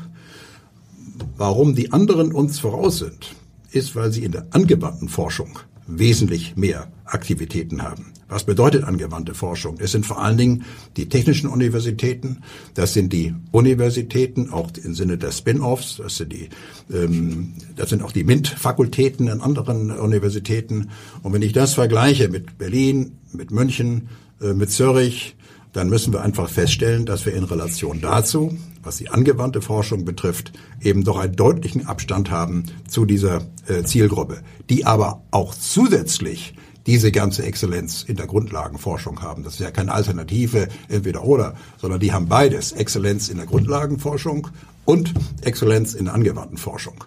Warum 1.37 1.75
die 1.75 1.93
anderen 1.93 2.33
uns 2.33 2.59
voraus 2.59 2.97
sind, 2.99 3.35
ist, 3.71 3.95
weil 3.95 4.11
sie 4.11 4.23
in 4.23 4.31
der 4.31 4.47
angewandten 4.51 5.07
Forschung 5.07 5.59
wesentlich 5.85 6.57
mehr 6.57 6.91
Aktivitäten 7.05 7.83
haben. 7.83 8.11
Was 8.29 8.43
bedeutet 8.43 8.83
angewandte 8.83 9.33
Forschung? 9.33 9.77
Es 9.79 9.93
sind 9.93 10.05
vor 10.05 10.21
allen 10.21 10.37
Dingen 10.37 10.65
die 10.97 11.07
technischen 11.07 11.49
Universitäten, 11.49 12.39
das 12.73 12.93
sind 12.93 13.13
die 13.13 13.33
Universitäten, 13.51 14.49
auch 14.49 14.69
im 14.83 14.93
Sinne 14.93 15.17
der 15.17 15.31
Spin-offs, 15.31 15.97
das 15.97 16.17
sind 16.17 16.33
die, 16.33 16.49
ähm, 16.93 17.53
das 17.77 17.89
sind 17.89 18.03
auch 18.03 18.11
die 18.11 18.25
MINT-Fakultäten 18.25 19.27
in 19.27 19.41
anderen 19.41 19.91
Universitäten. 19.91 20.89
Und 21.23 21.31
wenn 21.31 21.41
ich 21.41 21.53
das 21.53 21.73
vergleiche 21.73 22.27
mit 22.27 22.57
Berlin, 22.57 23.17
mit 23.31 23.51
München, 23.51 24.09
äh, 24.41 24.53
mit 24.53 24.71
Zürich, 24.71 25.37
dann 25.71 25.89
müssen 25.89 26.11
wir 26.11 26.21
einfach 26.21 26.49
feststellen, 26.49 27.05
dass 27.05 27.25
wir 27.25 27.33
in 27.33 27.43
Relation 27.43 28.01
dazu, 28.01 28.57
was 28.83 28.97
die 28.97 29.09
angewandte 29.09 29.61
Forschung 29.61 30.05
betrifft, 30.05 30.51
eben 30.81 31.03
doch 31.03 31.17
einen 31.17 31.35
deutlichen 31.35 31.85
Abstand 31.85 32.31
haben 32.31 32.63
zu 32.87 33.05
dieser 33.05 33.41
äh, 33.67 33.83
Zielgruppe, 33.83 34.41
die 34.69 34.85
aber 34.85 35.21
auch 35.31 35.53
zusätzlich 35.53 36.55
diese 36.87 37.11
ganze 37.11 37.43
Exzellenz 37.43 38.03
in 38.03 38.15
der 38.15 38.25
Grundlagenforschung 38.25 39.21
haben. 39.21 39.43
Das 39.43 39.53
ist 39.55 39.59
ja 39.59 39.71
keine 39.71 39.93
Alternative 39.93 40.69
entweder 40.87 41.23
oder, 41.23 41.55
sondern 41.77 41.99
die 41.99 42.13
haben 42.13 42.27
beides. 42.27 42.71
Exzellenz 42.71 43.27
in 43.29 43.37
der 43.37 43.45
Grundlagenforschung 43.45 44.47
und 44.85 45.13
Exzellenz 45.41 45.93
in 45.93 46.05
der 46.05 46.13
angewandten 46.13 46.57
Forschung. 46.57 47.03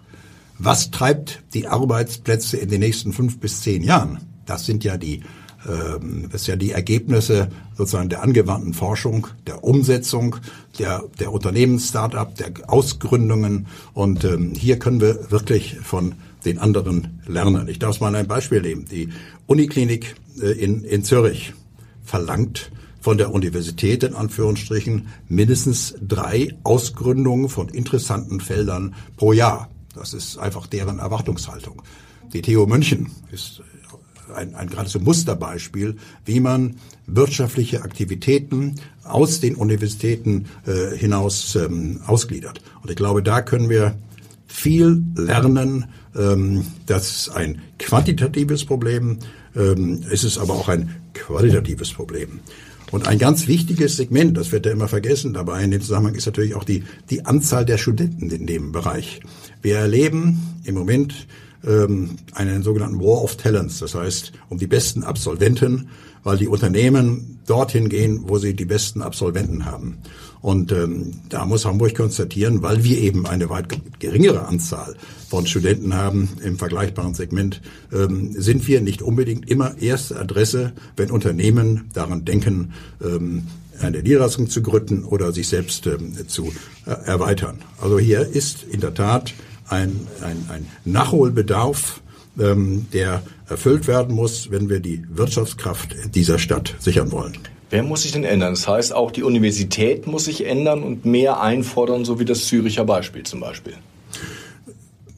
Was 0.59 0.91
treibt 0.91 1.41
die 1.55 1.67
Arbeitsplätze 1.67 2.57
in 2.57 2.69
den 2.69 2.79
nächsten 2.79 3.11
fünf 3.11 3.39
bis 3.39 3.61
zehn 3.61 3.83
Jahren? 3.83 4.19
Das 4.45 4.65
sind 4.65 4.83
ja 4.83 4.97
die 4.97 5.23
ähm, 5.67 6.29
das 6.31 6.41
ist 6.41 6.47
ja 6.47 6.55
die 6.55 6.71
Ergebnisse 6.71 7.49
sozusagen 7.75 8.09
der 8.09 8.23
angewandten 8.23 8.73
Forschung, 8.73 9.27
der 9.47 9.63
Umsetzung, 9.63 10.37
der, 10.79 11.03
der 11.19 11.31
Unternehmens-Startup, 11.31 12.33
der 12.35 12.51
Ausgründungen. 12.67 13.67
Und 13.93 14.23
ähm, 14.23 14.53
hier 14.55 14.79
können 14.79 15.01
wir 15.01 15.31
wirklich 15.31 15.77
von 15.81 16.15
den 16.45 16.57
anderen 16.57 17.21
lernen. 17.27 17.67
Ich 17.67 17.79
darf 17.79 17.99
mal 17.99 18.15
ein 18.15 18.27
Beispiel 18.27 18.61
nehmen. 18.61 18.85
Die 18.85 19.09
Uniklinik 19.51 20.15
äh, 20.41 20.51
in, 20.51 20.85
in 20.85 21.03
Zürich 21.03 21.53
verlangt 22.03 22.71
von 23.01 23.17
der 23.17 23.33
Universität 23.33 24.03
in 24.03 24.15
Anführungsstrichen 24.15 25.07
mindestens 25.27 25.93
drei 26.01 26.55
Ausgründungen 26.63 27.49
von 27.49 27.67
interessanten 27.67 28.39
Feldern 28.39 28.95
pro 29.17 29.33
Jahr. 29.33 29.69
Das 29.93 30.13
ist 30.13 30.37
einfach 30.37 30.67
deren 30.67 30.99
Erwartungshaltung. 30.99 31.81
Die 32.31 32.41
TU 32.41 32.65
München 32.65 33.11
ist 33.33 33.61
ein, 34.33 34.55
ein 34.55 34.69
geradezu 34.69 35.01
Musterbeispiel, 35.01 35.97
wie 36.23 36.39
man 36.39 36.77
wirtschaftliche 37.05 37.81
Aktivitäten 37.81 38.75
aus 39.03 39.41
den 39.41 39.55
Universitäten 39.55 40.45
äh, 40.65 40.95
hinaus 40.95 41.57
ähm, 41.57 41.99
ausgliedert. 42.07 42.61
Und 42.83 42.89
ich 42.89 42.95
glaube, 42.95 43.21
da 43.21 43.41
können 43.41 43.69
wir 43.69 43.97
viel 44.47 45.03
lernen. 45.15 45.87
Ähm, 46.15 46.63
das 46.85 47.11
ist 47.11 47.29
ein 47.29 47.61
quantitatives 47.79 48.63
Problem, 48.63 49.19
ähm, 49.55 50.03
es 50.11 50.23
ist 50.23 50.37
aber 50.37 50.53
auch 50.53 50.69
ein 50.69 50.95
qualitatives 51.13 51.91
Problem. 51.91 52.39
Und 52.91 53.07
ein 53.07 53.17
ganz 53.17 53.47
wichtiges 53.47 53.95
Segment, 53.95 54.35
das 54.35 54.51
wird 54.51 54.65
ja 54.65 54.73
immer 54.73 54.89
vergessen 54.89 55.33
dabei 55.33 55.63
in 55.63 55.71
dem 55.71 55.81
Zusammenhang, 55.81 56.15
ist 56.15 56.25
natürlich 56.25 56.55
auch 56.55 56.65
die, 56.65 56.83
die 57.09 57.25
Anzahl 57.25 57.65
der 57.65 57.77
Studenten 57.77 58.29
in 58.29 58.45
dem 58.45 58.73
Bereich. 58.73 59.21
Wir 59.61 59.77
erleben 59.77 60.59
im 60.65 60.75
Moment 60.75 61.27
ähm, 61.65 62.17
einen 62.33 62.63
sogenannten 62.63 62.99
War 62.99 63.23
of 63.23 63.37
Talents, 63.37 63.79
das 63.79 63.95
heißt 63.95 64.33
um 64.49 64.57
die 64.57 64.67
besten 64.67 65.03
Absolventen, 65.03 65.87
weil 66.23 66.37
die 66.37 66.47
Unternehmen 66.47 67.39
dorthin 67.47 67.87
gehen, 67.87 68.23
wo 68.27 68.37
sie 68.37 68.53
die 68.53 68.65
besten 68.65 69.01
Absolventen 69.01 69.65
haben. 69.65 69.97
Und 70.41 70.71
ähm, 70.71 71.13
da 71.29 71.45
muss 71.45 71.65
Hamburg 71.65 71.95
konstatieren, 71.95 72.63
weil 72.63 72.83
wir 72.83 72.97
eben 72.97 73.27
eine 73.27 73.49
weit 73.49 73.67
geringere 73.99 74.47
Anzahl 74.47 74.95
von 75.29 75.45
Studenten 75.45 75.93
haben 75.93 76.29
im 76.43 76.57
vergleichbaren 76.57 77.13
Segment, 77.13 77.61
ähm, 77.93 78.33
sind 78.33 78.67
wir 78.67 78.81
nicht 78.81 79.01
unbedingt 79.01 79.49
immer 79.49 79.77
erste 79.79 80.19
Adresse, 80.19 80.73
wenn 80.97 81.11
Unternehmen 81.11 81.89
daran 81.93 82.25
denken, 82.25 82.73
ähm, 83.03 83.43
eine 83.79 84.01
Niederlassung 84.01 84.49
zu 84.49 84.61
gründen 84.61 85.03
oder 85.03 85.31
sich 85.31 85.47
selbst 85.47 85.87
ähm, 85.87 86.15
zu 86.27 86.51
äh, 86.85 86.91
erweitern. 87.05 87.59
Also 87.79 87.99
hier 87.99 88.21
ist 88.21 88.63
in 88.63 88.79
der 88.79 88.93
Tat 88.93 89.33
ein, 89.67 90.07
ein, 90.21 90.45
ein 90.49 90.67
Nachholbedarf, 90.85 92.01
ähm, 92.39 92.87
der 92.93 93.23
erfüllt 93.47 93.87
werden 93.87 94.15
muss, 94.15 94.49
wenn 94.51 94.69
wir 94.69 94.79
die 94.79 95.03
Wirtschaftskraft 95.09 96.15
dieser 96.15 96.39
Stadt 96.39 96.75
sichern 96.79 97.11
wollen. 97.11 97.37
Wer 97.71 97.83
muss 97.83 98.03
sich 98.03 98.11
denn 98.11 98.25
ändern? 98.25 98.53
Das 98.53 98.67
heißt, 98.67 98.93
auch 98.93 99.11
die 99.11 99.23
Universität 99.23 100.05
muss 100.05 100.25
sich 100.25 100.45
ändern 100.45 100.83
und 100.83 101.05
mehr 101.05 101.41
einfordern, 101.41 102.05
so 102.05 102.19
wie 102.19 102.25
das 102.25 102.45
Züricher 102.45 102.85
Beispiel 102.85 103.23
zum 103.23 103.39
Beispiel. 103.39 103.73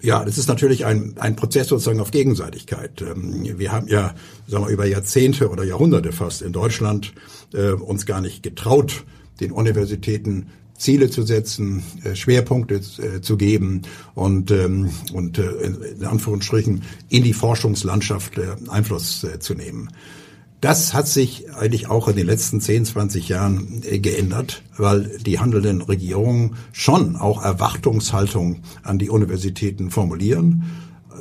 Ja, 0.01 0.24
das 0.24 0.38
ist 0.38 0.48
natürlich 0.48 0.86
ein, 0.86 1.15
ein 1.17 1.36
Prozess 1.36 1.67
sozusagen 1.67 2.00
auf 2.00 2.12
Gegenseitigkeit. 2.12 3.01
Ähm, 3.01 3.57
wir 3.57 3.72
haben 3.72 3.88
ja 3.88 4.13
sagen 4.48 4.65
wir, 4.65 4.72
über 4.72 4.86
Jahrzehnte 4.86 5.50
oder 5.50 5.63
Jahrhunderte 5.63 6.12
fast 6.12 6.42
in 6.42 6.53
Deutschland 6.53 7.13
äh, 7.53 7.72
uns 7.72 8.05
gar 8.05 8.22
nicht 8.22 8.44
getraut, 8.44 9.03
den 9.39 9.51
Universitäten 9.51 10.48
Ziele 10.77 11.09
zu 11.09 11.24
setzen, 11.24 11.83
äh, 12.03 12.16
Schwerpunkte 12.16 12.75
äh, 12.75 13.22
zu 13.22 13.37
geben 13.37 13.83
und, 14.13 14.51
ähm, 14.51 14.92
und 15.13 15.37
äh, 15.37 15.50
in 15.98 16.05
Anführungsstrichen 16.05 16.83
in 17.09 17.24
die 17.24 17.33
Forschungslandschaft 17.33 18.33
Einfluss 18.68 19.25
zu 19.39 19.53
nehmen. 19.53 19.89
Das 20.64 20.94
hat 20.94 21.10
sich 21.10 21.54
eigentlich 21.54 21.90
auch 21.90 22.08
in 22.08 22.16
den 22.16 22.26
letzten 22.26 22.62
10, 22.62 22.86
20 22.86 23.28
Jahren 23.28 23.82
geändert, 23.82 24.64
weil 24.78 25.18
die 25.20 25.38
handelnden 25.38 25.82
Regierungen 25.82 26.56
schon 26.72 27.18
auch 27.18 27.44
Erwartungshaltung 27.44 28.62
an 28.82 28.98
die 28.98 29.10
Universitäten 29.10 29.92
formulieren 29.92 30.64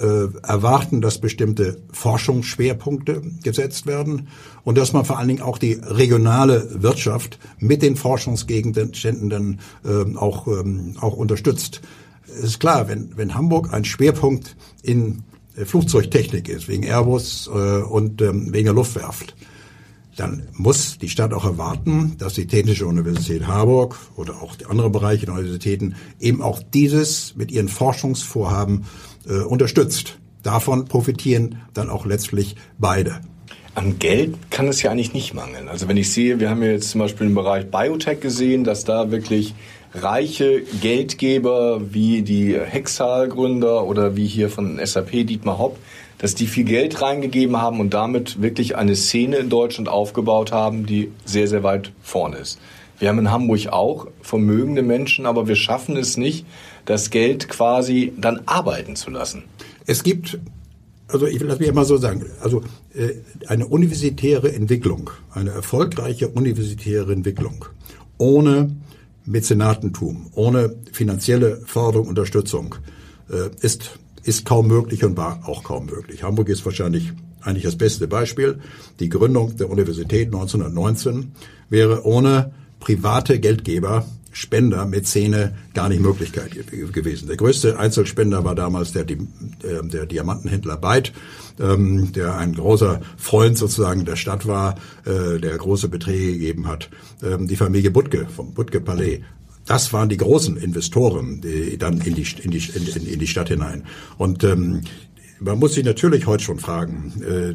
äh, 0.00 0.28
erwarten, 0.46 1.00
dass 1.00 1.18
bestimmte 1.18 1.82
Forschungsschwerpunkte 1.90 3.20
gesetzt 3.42 3.86
werden 3.86 4.28
und 4.62 4.78
dass 4.78 4.92
man 4.92 5.04
vor 5.04 5.18
allen 5.18 5.26
Dingen 5.26 5.42
auch 5.42 5.58
die 5.58 5.72
regionale 5.72 6.80
Wirtschaft 6.80 7.40
mit 7.58 7.82
den 7.82 7.96
Forschungsgegenständen 7.96 9.58
äh, 9.84 10.16
auch, 10.16 10.46
ähm, 10.46 10.94
auch 11.00 11.16
unterstützt. 11.16 11.80
Es 12.28 12.44
ist 12.44 12.60
klar, 12.60 12.86
wenn, 12.86 13.16
wenn 13.16 13.34
Hamburg 13.34 13.74
ein 13.74 13.84
Schwerpunkt 13.84 14.54
in 14.84 15.24
Flugzeugtechnik 15.64 16.48
ist, 16.48 16.68
wegen 16.68 16.84
Airbus 16.84 17.48
äh, 17.52 17.82
und 17.82 18.22
ähm, 18.22 18.52
wegen 18.52 18.66
der 18.66 18.74
Luftwerft, 18.74 19.34
dann 20.16 20.42
muss 20.52 20.98
die 20.98 21.08
Stadt 21.08 21.32
auch 21.32 21.44
erwarten, 21.44 22.16
dass 22.18 22.34
die 22.34 22.46
Technische 22.46 22.86
Universität 22.86 23.46
Harburg 23.46 23.98
oder 24.16 24.42
auch 24.42 24.56
die 24.56 24.66
anderen 24.66 24.92
Bereiche 24.92 25.26
der 25.26 25.34
Universitäten 25.34 25.94
eben 26.20 26.42
auch 26.42 26.62
dieses 26.62 27.34
mit 27.36 27.50
ihren 27.50 27.68
Forschungsvorhaben 27.68 28.84
äh, 29.26 29.40
unterstützt. 29.40 30.18
Davon 30.42 30.86
profitieren 30.86 31.62
dann 31.72 31.88
auch 31.88 32.04
letztlich 32.04 32.56
beide. 32.78 33.20
An 33.74 33.98
Geld 33.98 34.36
kann 34.50 34.68
es 34.68 34.82
ja 34.82 34.90
eigentlich 34.90 35.14
nicht 35.14 35.32
mangeln. 35.32 35.68
Also 35.68 35.88
wenn 35.88 35.96
ich 35.96 36.12
sehe, 36.12 36.40
wir 36.40 36.50
haben 36.50 36.62
jetzt 36.62 36.90
zum 36.90 36.98
Beispiel 36.98 37.26
im 37.26 37.34
Bereich 37.34 37.70
Biotech 37.70 38.20
gesehen, 38.20 38.64
dass 38.64 38.84
da 38.84 39.10
wirklich 39.10 39.54
reiche 39.94 40.62
Geldgeber 40.80 41.92
wie 41.92 42.22
die 42.22 42.58
Hexal-Gründer 42.58 43.84
oder 43.84 44.16
wie 44.16 44.26
hier 44.26 44.48
von 44.48 44.80
SAP 44.84 45.26
Dietmar 45.26 45.58
Hopp, 45.58 45.78
dass 46.18 46.34
die 46.34 46.46
viel 46.46 46.64
Geld 46.64 47.02
reingegeben 47.02 47.60
haben 47.60 47.80
und 47.80 47.92
damit 47.94 48.40
wirklich 48.40 48.76
eine 48.76 48.96
Szene 48.96 49.36
in 49.36 49.50
Deutschland 49.50 49.88
aufgebaut 49.88 50.52
haben, 50.52 50.86
die 50.86 51.10
sehr, 51.24 51.48
sehr 51.48 51.62
weit 51.62 51.92
vorne 52.02 52.36
ist. 52.38 52.58
Wir 52.98 53.08
haben 53.08 53.18
in 53.18 53.30
Hamburg 53.30 53.66
auch 53.68 54.06
vermögende 54.20 54.82
Menschen, 54.82 55.26
aber 55.26 55.48
wir 55.48 55.56
schaffen 55.56 55.96
es 55.96 56.16
nicht, 56.16 56.46
das 56.84 57.10
Geld 57.10 57.48
quasi 57.48 58.12
dann 58.16 58.42
arbeiten 58.46 58.94
zu 58.96 59.10
lassen. 59.10 59.44
Es 59.86 60.04
gibt, 60.04 60.38
also 61.08 61.26
ich 61.26 61.40
will 61.40 61.48
das 61.48 61.58
mir 61.58 61.72
mal 61.72 61.84
so 61.84 61.96
sagen, 61.96 62.24
also 62.40 62.62
äh, 62.94 63.14
eine 63.48 63.66
universitäre 63.66 64.52
Entwicklung, 64.52 65.10
eine 65.32 65.50
erfolgreiche 65.50 66.28
universitäre 66.28 67.12
Entwicklung 67.12 67.64
ohne 68.18 68.70
Mäzenatentum, 69.24 70.30
ohne 70.34 70.74
finanzielle 70.92 71.62
Förderung, 71.64 72.08
Unterstützung 72.08 72.74
äh, 73.30 73.50
ist, 73.60 73.98
ist 74.22 74.44
kaum 74.44 74.68
möglich 74.68 75.04
und 75.04 75.16
war 75.16 75.46
auch 75.46 75.64
kaum 75.64 75.86
möglich. 75.86 76.22
Hamburg 76.22 76.48
ist 76.48 76.64
wahrscheinlich 76.64 77.12
eigentlich 77.40 77.64
das 77.64 77.76
beste 77.76 78.08
Beispiel. 78.08 78.60
Die 79.00 79.08
Gründung 79.08 79.56
der 79.56 79.70
Universität 79.70 80.26
1919 80.26 81.32
wäre 81.68 82.04
ohne 82.04 82.52
private 82.80 83.38
Geldgeber 83.38 84.06
Spender, 84.32 84.86
Mäzene 84.86 85.54
gar 85.74 85.88
nicht 85.88 86.00
Möglichkeit 86.00 86.52
gewesen. 86.92 87.28
Der 87.28 87.36
größte 87.36 87.78
Einzelspender 87.78 88.44
war 88.44 88.54
damals 88.54 88.92
der, 88.92 89.04
der, 89.04 89.82
der 89.82 90.06
Diamantenhändler 90.06 90.78
Beit, 90.78 91.12
ähm, 91.60 92.12
der 92.12 92.36
ein 92.38 92.54
großer 92.54 93.02
Freund 93.18 93.58
sozusagen 93.58 94.06
der 94.06 94.16
Stadt 94.16 94.46
war, 94.46 94.76
äh, 95.04 95.38
der 95.38 95.56
große 95.58 95.88
Beträge 95.88 96.32
gegeben 96.32 96.66
hat. 96.66 96.88
Ähm, 97.22 97.46
die 97.46 97.56
Familie 97.56 97.90
Butke 97.90 98.26
vom 98.34 98.54
Butke 98.54 98.80
Palais. 98.80 99.20
Das 99.66 99.92
waren 99.92 100.08
die 100.08 100.16
großen 100.16 100.56
Investoren, 100.56 101.40
die 101.42 101.76
dann 101.78 102.00
in 102.00 102.14
die, 102.14 102.26
in 102.42 102.50
die, 102.50 102.58
in, 102.74 103.06
in 103.06 103.18
die 103.18 103.26
Stadt 103.26 103.48
hinein. 103.48 103.84
Und 104.16 104.42
ähm, 104.44 104.80
man 105.40 105.58
muss 105.58 105.74
sich 105.74 105.84
natürlich 105.84 106.26
heute 106.26 106.42
schon 106.42 106.58
fragen, 106.58 107.22
äh, 107.22 107.54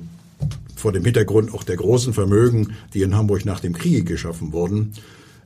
vor 0.75 0.91
dem 0.91 1.03
Hintergrund 1.03 1.53
auch 1.53 1.63
der 1.63 1.75
großen 1.75 2.13
Vermögen, 2.13 2.75
die 2.93 3.01
in 3.01 3.15
Hamburg 3.15 3.45
nach 3.45 3.59
dem 3.59 3.73
Krieg 3.73 4.05
geschaffen 4.05 4.53
wurden, 4.53 4.93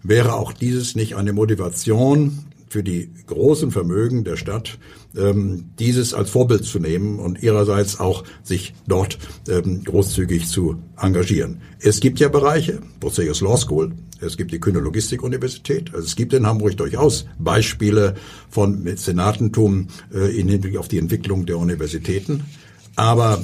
wäre 0.03 0.33
auch 0.33 0.53
dieses 0.53 0.95
nicht 0.95 1.15
eine 1.15 1.33
Motivation 1.33 2.45
für 2.71 2.83
die 2.83 3.11
großen 3.27 3.69
Vermögen 3.71 4.23
der 4.23 4.37
Stadt, 4.37 4.77
ähm, 5.15 5.71
dieses 5.77 6.13
als 6.13 6.29
Vorbild 6.29 6.63
zu 6.63 6.79
nehmen 6.79 7.19
und 7.19 7.43
ihrerseits 7.43 7.99
auch 7.99 8.23
sich 8.43 8.73
dort 8.87 9.17
ähm, 9.49 9.83
großzügig 9.83 10.47
zu 10.47 10.81
engagieren. 10.97 11.61
Es 11.79 11.99
gibt 11.99 12.21
ja 12.21 12.29
Bereiche, 12.29 12.79
Bucerius 13.01 13.41
Law 13.41 13.57
School, 13.57 13.91
es 14.21 14.37
gibt 14.37 14.51
die 14.51 14.59
Kühne 14.59 14.79
Logistik-Universität, 14.79 15.93
also 15.93 16.05
es 16.05 16.15
gibt 16.15 16.31
in 16.33 16.47
Hamburg 16.47 16.77
durchaus 16.77 17.25
Beispiele 17.39 18.15
von 18.49 18.83
Mäzenatentum 18.83 19.87
äh, 20.13 20.39
in 20.39 20.47
Hinblick 20.47 20.77
auf 20.77 20.87
die 20.87 20.99
Entwicklung 20.99 21.45
der 21.45 21.57
Universitäten. 21.57 22.45
Aber 22.95 23.43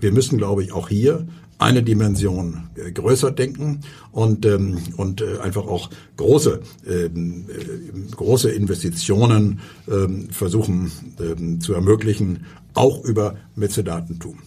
wir 0.00 0.12
müssen, 0.12 0.36
glaube 0.36 0.62
ich, 0.64 0.72
auch 0.72 0.88
hier 0.88 1.26
eine 1.58 1.82
Dimension 1.82 2.70
äh, 2.76 2.92
größer 2.92 3.32
denken 3.32 3.80
und 4.12 4.46
ähm, 4.46 4.78
und 4.96 5.20
äh, 5.20 5.38
einfach 5.38 5.66
auch 5.66 5.90
große 6.16 6.60
ähm, 6.86 7.46
äh, 7.48 8.14
große 8.14 8.50
Investitionen 8.50 9.60
ähm, 9.90 10.30
versuchen 10.30 10.92
ähm, 11.20 11.60
zu 11.60 11.74
ermöglichen, 11.74 12.46
auch 12.74 13.04
über 13.04 13.36
Mäzenatentum. 13.56 14.38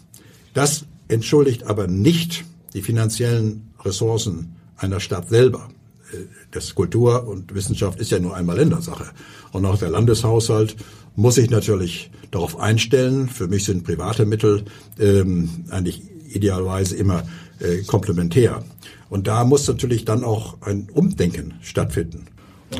Das 0.53 0.85
entschuldigt 1.09 1.65
aber 1.65 1.87
nicht 1.87 2.45
die 2.73 2.81
finanziellen 2.81 3.71
Ressourcen 3.83 4.55
einer 4.77 5.01
Stadt 5.01 5.29
selber. 5.29 5.69
Äh, 6.13 6.17
das 6.51 6.75
Kultur 6.75 7.27
und 7.27 7.53
Wissenschaft 7.53 7.99
ist 7.99 8.11
ja 8.11 8.19
nur 8.19 8.35
einmal 8.35 8.57
Ländersache. 8.57 9.05
Und 9.51 9.65
auch 9.65 9.77
der 9.77 9.89
Landeshaushalt 9.89 10.77
muss 11.15 11.35
sich 11.35 11.49
natürlich 11.49 12.09
darauf 12.31 12.57
einstellen. 12.57 13.27
Für 13.27 13.47
mich 13.47 13.65
sind 13.65 13.83
private 13.83 14.25
Mittel 14.25 14.63
ähm, 14.97 15.65
eigentlich 15.69 16.03
idealerweise 16.33 16.95
immer 16.95 17.23
äh, 17.59 17.83
komplementär. 17.83 18.63
Und 19.09 19.27
da 19.27 19.43
muss 19.43 19.67
natürlich 19.67 20.05
dann 20.05 20.23
auch 20.23 20.57
ein 20.61 20.87
Umdenken 20.93 21.55
stattfinden. 21.61 22.27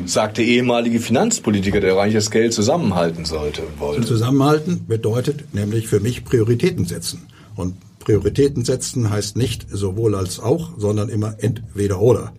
Sagt 0.06 0.38
der 0.38 0.46
ehemalige 0.46 1.00
Finanzpolitiker, 1.00 1.80
der 1.80 2.10
das 2.10 2.30
Geld 2.30 2.54
zusammenhalten 2.54 3.26
sollte. 3.26 3.62
Wollte. 3.78 4.06
Zusammenhalten 4.06 4.86
bedeutet 4.86 5.54
nämlich 5.54 5.86
für 5.86 6.00
mich 6.00 6.24
Prioritäten 6.24 6.86
setzen. 6.86 7.26
Und 7.54 7.74
Prioritäten 7.98 8.64
setzen 8.64 9.10
heißt 9.10 9.36
nicht 9.36 9.66
sowohl 9.70 10.14
als 10.14 10.40
auch, 10.40 10.70
sondern 10.78 11.10
immer 11.10 11.36
entweder 11.38 12.00
oder. 12.00 12.32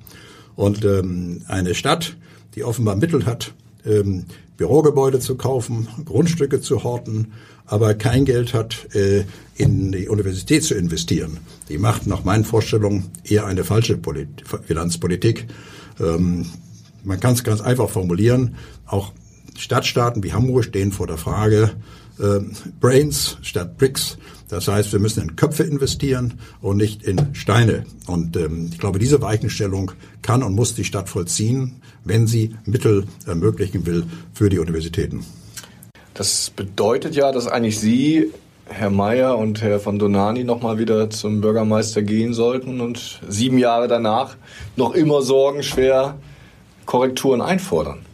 Und 0.55 0.83
ähm, 0.83 1.41
eine 1.47 1.75
Stadt, 1.75 2.17
die 2.55 2.63
offenbar 2.63 2.95
Mittel 2.95 3.25
hat, 3.27 3.53
ähm, 3.85 4.25
Bürogebäude 4.57 5.19
zu 5.19 5.35
kaufen, 5.35 5.87
Grundstücke 6.05 6.61
zu 6.61 6.83
horten, 6.83 7.33
aber 7.65 7.93
kein 7.93 8.25
Geld 8.25 8.53
hat, 8.53 8.93
äh, 8.95 9.25
in 9.55 9.91
die 9.91 10.07
Universität 10.07 10.63
zu 10.63 10.75
investieren. 10.75 11.39
Die 11.69 11.77
macht 11.77 12.07
nach 12.07 12.23
meinen 12.23 12.45
Vorstellungen 12.45 13.11
eher 13.23 13.45
eine 13.45 13.63
falsche 13.63 13.97
Polit 13.97 14.43
Finanzpolitik. 14.65 15.47
Ähm, 15.99 16.45
man 17.03 17.19
kann 17.19 17.33
es 17.33 17.43
ganz 17.43 17.61
einfach 17.61 17.89
formulieren. 17.89 18.55
Auch 18.85 19.11
Stadtstaaten 19.57 20.23
wie 20.23 20.33
Hamburg 20.33 20.65
stehen 20.65 20.91
vor 20.91 21.07
der 21.07 21.17
Frage, 21.17 21.71
äh, 22.19 22.39
Brains 22.79 23.37
statt 23.41 23.77
Bricks. 23.77 24.17
Das 24.49 24.67
heißt, 24.67 24.91
wir 24.91 24.99
müssen 24.99 25.23
in 25.23 25.35
Köpfe 25.35 25.63
investieren 25.63 26.39
und 26.61 26.77
nicht 26.77 27.03
in 27.03 27.33
Steine. 27.33 27.85
Und 28.07 28.35
ähm, 28.37 28.69
ich 28.71 28.77
glaube, 28.77 28.99
diese 28.99 29.21
Weichenstellung 29.21 29.91
kann 30.21 30.43
und 30.43 30.53
muss 30.53 30.75
die 30.75 30.83
Stadt 30.83 31.09
vollziehen, 31.09 31.81
wenn 32.03 32.27
sie 32.27 32.55
Mittel 32.65 33.05
ermöglichen 33.25 33.85
will 33.85 34.03
für 34.33 34.49
die 34.49 34.59
Universitäten. 34.59 35.25
Das 36.13 36.51
bedeutet 36.51 37.15
ja, 37.15 37.31
dass 37.31 37.47
eigentlich 37.47 37.79
Sie, 37.79 38.31
Herr 38.65 38.91
Mayer 38.91 39.37
und 39.37 39.61
Herr 39.61 39.79
von 39.79 39.97
Donani 39.97 40.43
nochmal 40.43 40.77
wieder 40.77 41.09
zum 41.09 41.41
Bürgermeister 41.41 42.01
gehen 42.01 42.33
sollten 42.33 42.81
und 42.81 43.19
sieben 43.27 43.57
Jahre 43.57 43.87
danach 43.87 44.35
noch 44.75 44.93
immer 44.93 45.21
sorgenschwer 45.21 46.17
Korrekturen 46.85 47.41
einfordern. 47.41 48.05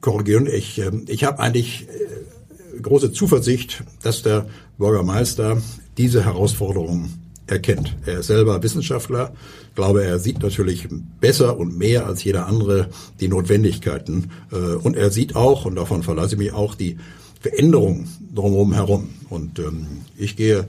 Korrigieren, 0.00 0.46
ich, 0.46 0.78
ähm, 0.78 1.04
ich 1.08 1.24
habe 1.24 1.38
eigentlich 1.38 1.86
äh, 1.88 2.80
große 2.80 3.12
Zuversicht, 3.12 3.84
dass 4.02 4.22
der 4.22 4.46
Bürgermeister 4.78 5.60
diese 5.96 6.24
Herausforderung 6.24 7.10
erkennt. 7.46 7.96
Er 8.06 8.20
ist 8.20 8.28
selber 8.28 8.62
Wissenschaftler. 8.62 9.32
Ich 9.68 9.74
glaube, 9.74 10.04
er 10.04 10.18
sieht 10.18 10.42
natürlich 10.42 10.88
besser 11.20 11.58
und 11.58 11.76
mehr 11.76 12.06
als 12.06 12.24
jeder 12.24 12.46
andere 12.46 12.88
die 13.20 13.28
Notwendigkeiten. 13.28 14.30
Äh, 14.50 14.56
und 14.56 14.96
er 14.96 15.10
sieht 15.10 15.36
auch, 15.36 15.64
und 15.64 15.76
davon 15.76 16.02
verlasse 16.02 16.34
ich 16.34 16.38
mich 16.38 16.52
auch, 16.52 16.74
die 16.74 16.98
Veränderung 17.40 18.06
drumherum 18.34 18.72
herum. 18.72 19.08
Und 19.28 19.58
ähm, 19.58 19.86
ich 20.16 20.36
gehe 20.36 20.66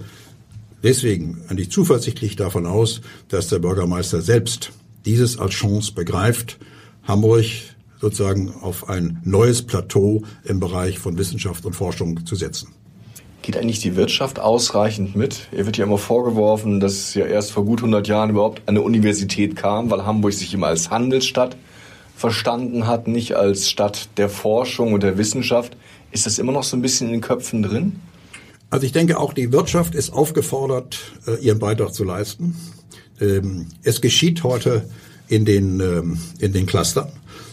deswegen 0.82 1.42
eigentlich 1.48 1.72
zuversichtlich 1.72 2.36
davon 2.36 2.66
aus, 2.66 3.02
dass 3.30 3.48
der 3.48 3.60
Bürgermeister 3.60 4.22
selbst 4.22 4.72
dieses 5.06 5.38
als 5.38 5.54
Chance 5.54 5.94
begreift, 5.94 6.58
Hamburg 7.04 7.46
sozusagen 8.00 8.54
auf 8.62 8.90
ein 8.90 9.22
neues 9.24 9.62
Plateau 9.62 10.24
im 10.44 10.60
Bereich 10.60 11.00
von 11.00 11.18
Wissenschaft 11.18 11.66
und 11.66 11.74
Forschung 11.74 12.26
zu 12.26 12.36
setzen. 12.36 12.70
Geht 13.44 13.58
eigentlich 13.58 13.82
die 13.82 13.98
Wirtschaft 13.98 14.40
ausreichend 14.40 15.18
mit? 15.18 15.50
Ihr 15.52 15.66
wird 15.66 15.76
ja 15.76 15.84
immer 15.84 15.98
vorgeworfen, 15.98 16.80
dass 16.80 17.14
ja 17.14 17.26
erst 17.26 17.52
vor 17.52 17.66
gut 17.66 17.80
100 17.80 18.08
Jahren 18.08 18.30
überhaupt 18.30 18.62
eine 18.68 18.82
Universität 18.82 19.58
kam, 19.58 19.92
weil 19.92 20.06
Hamburg 20.06 20.32
sich 20.32 20.54
immer 20.54 20.68
als 20.68 20.90
Handelsstadt 20.90 21.58
verstanden 22.16 22.88
hat, 22.88 23.10
nicht 23.10 23.36
als 23.36 23.70
Stadt 23.70 24.08
der 24.16 24.30
Forschung 24.30 24.94
und 24.94 25.04
der 25.04 25.18
Wissenschaft. 25.18 25.76
Ist 26.12 26.26
das 26.26 26.40
immer 26.40 26.54
noch 26.54 26.64
so 26.64 26.78
ein 26.78 26.82
bisschen 26.82 27.08
in 27.08 27.16
den 27.16 27.22
Köpfen 27.22 27.64
drin? 27.64 28.00
Also 28.70 28.86
ich 28.86 28.94
denke, 28.94 29.20
auch 29.20 29.34
die 29.34 29.52
Wirtschaft 29.52 29.94
ist 29.94 30.14
aufgefordert, 30.14 31.00
äh, 31.28 31.36
ihren 31.44 31.60
Beitrag 31.60 31.94
zu 31.94 32.06
leisten. 32.06 32.56
Ähm, 33.20 33.68
es 33.84 34.00
geschieht 34.00 34.46
heute 34.46 34.88
in 35.28 35.44
den, 35.44 35.82
ähm, 35.82 36.18
in 36.40 36.54
den 36.54 36.66
Clustern. 36.66 37.12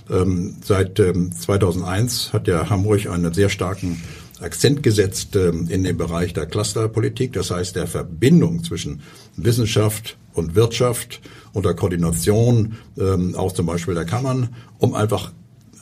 Ähm, 0.09 0.55
seit 0.62 0.98
2001 0.98 2.33
hat 2.33 2.46
ja 2.46 2.70
Hamburg 2.70 3.07
einen 3.07 3.35
sehr 3.35 3.48
starken 3.48 4.00
Akzent 4.40 4.83
gesetzt 4.83 5.37
ähm, 5.37 5.68
in 5.68 5.85
dem 5.85 5.96
Bereich 5.96 6.33
der 6.33 6.46
Clusterpolitik, 6.46 7.33
das 7.33 7.50
heißt 7.50 7.76
der 7.76 7.87
Verbindung 7.87 8.64
zwischen 8.64 9.03
Wissenschaft 9.37 10.16
und 10.33 10.55
Wirtschaft 10.55 11.20
und 11.53 11.64
der 11.64 11.74
Koordination 11.74 12.76
ähm, 12.98 13.35
auch 13.35 13.53
zum 13.53 13.66
Beispiel 13.66 13.94
der 13.94 14.05
Kammern, 14.05 14.55
um 14.79 14.94
einfach 14.94 15.33